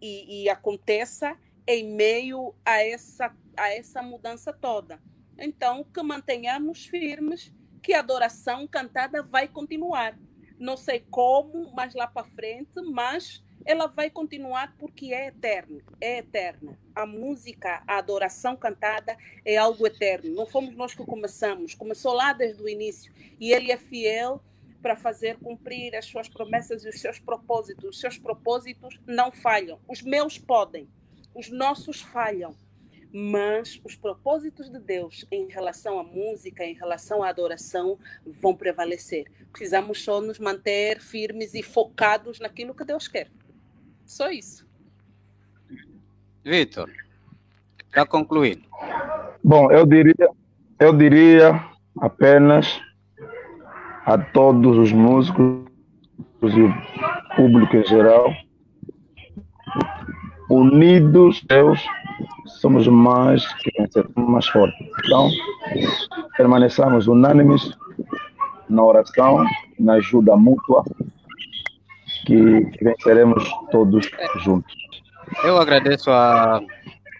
[0.00, 1.36] e, e aconteça
[1.66, 5.00] em meio a essa, a essa mudança toda.
[5.38, 7.52] Então, que mantenhamos firmes
[7.84, 10.18] que a adoração cantada vai continuar.
[10.58, 16.18] Não sei como, mas lá para frente, mas ela vai continuar porque é eterna, é
[16.18, 16.78] eterna.
[16.94, 19.14] A música, a adoração cantada
[19.44, 20.34] é algo eterno.
[20.34, 24.42] Não fomos nós que começamos, começou lá desde o início e ele é fiel
[24.80, 27.84] para fazer cumprir as suas promessas e os seus propósitos.
[27.84, 29.78] Os seus propósitos não falham.
[29.86, 30.88] Os meus podem,
[31.34, 32.56] os nossos falham
[33.16, 37.96] mas os propósitos de Deus em relação à música, em relação à adoração,
[38.26, 39.26] vão prevalecer.
[39.52, 43.30] Precisamos só nos manter firmes e focados naquilo que Deus quer.
[44.04, 44.66] Só isso.
[46.44, 46.90] Vitor,
[47.92, 48.60] para concluir.
[49.44, 50.30] Bom, eu diria,
[50.80, 51.64] eu diria
[52.00, 52.80] apenas
[54.04, 55.62] a todos os músicos
[56.42, 58.34] e o público em geral,
[60.50, 61.80] unidos, Deus
[62.46, 64.86] somos mais que vencer, mais fortes.
[65.04, 65.30] Então,
[66.36, 67.76] permaneçamos unânimes
[68.68, 69.44] na oração,
[69.78, 70.84] na ajuda mútua,
[72.26, 74.10] que, que venceremos todos
[74.42, 74.74] juntos.
[75.42, 76.60] Eu agradeço a,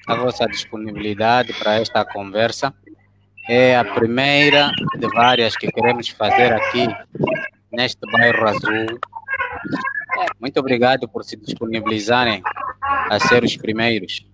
[0.06, 2.72] a vossa disponibilidade para esta conversa.
[3.48, 6.86] É a primeira de várias que queremos fazer aqui
[7.70, 8.98] neste bairro azul.
[10.40, 12.42] Muito obrigado por se disponibilizarem
[13.10, 14.24] a ser os primeiros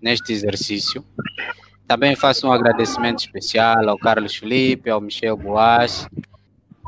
[0.00, 1.04] neste exercício.
[1.86, 6.06] Também faço um agradecimento especial ao Carlos Felipe, ao Michel Boas.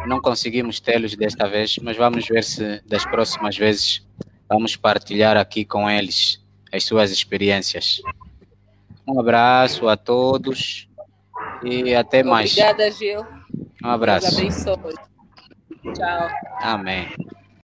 [0.06, 4.06] Não conseguimos tê-los desta vez, mas vamos ver se das próximas vezes
[4.48, 6.40] vamos partilhar aqui com eles
[6.72, 8.00] as suas experiências.
[9.06, 10.88] Um abraço a todos
[11.64, 12.52] e até mais.
[12.52, 13.26] Obrigada, Gil.
[13.82, 14.36] Um abraço.
[15.94, 16.28] Tchau.
[16.61, 17.08] Amém.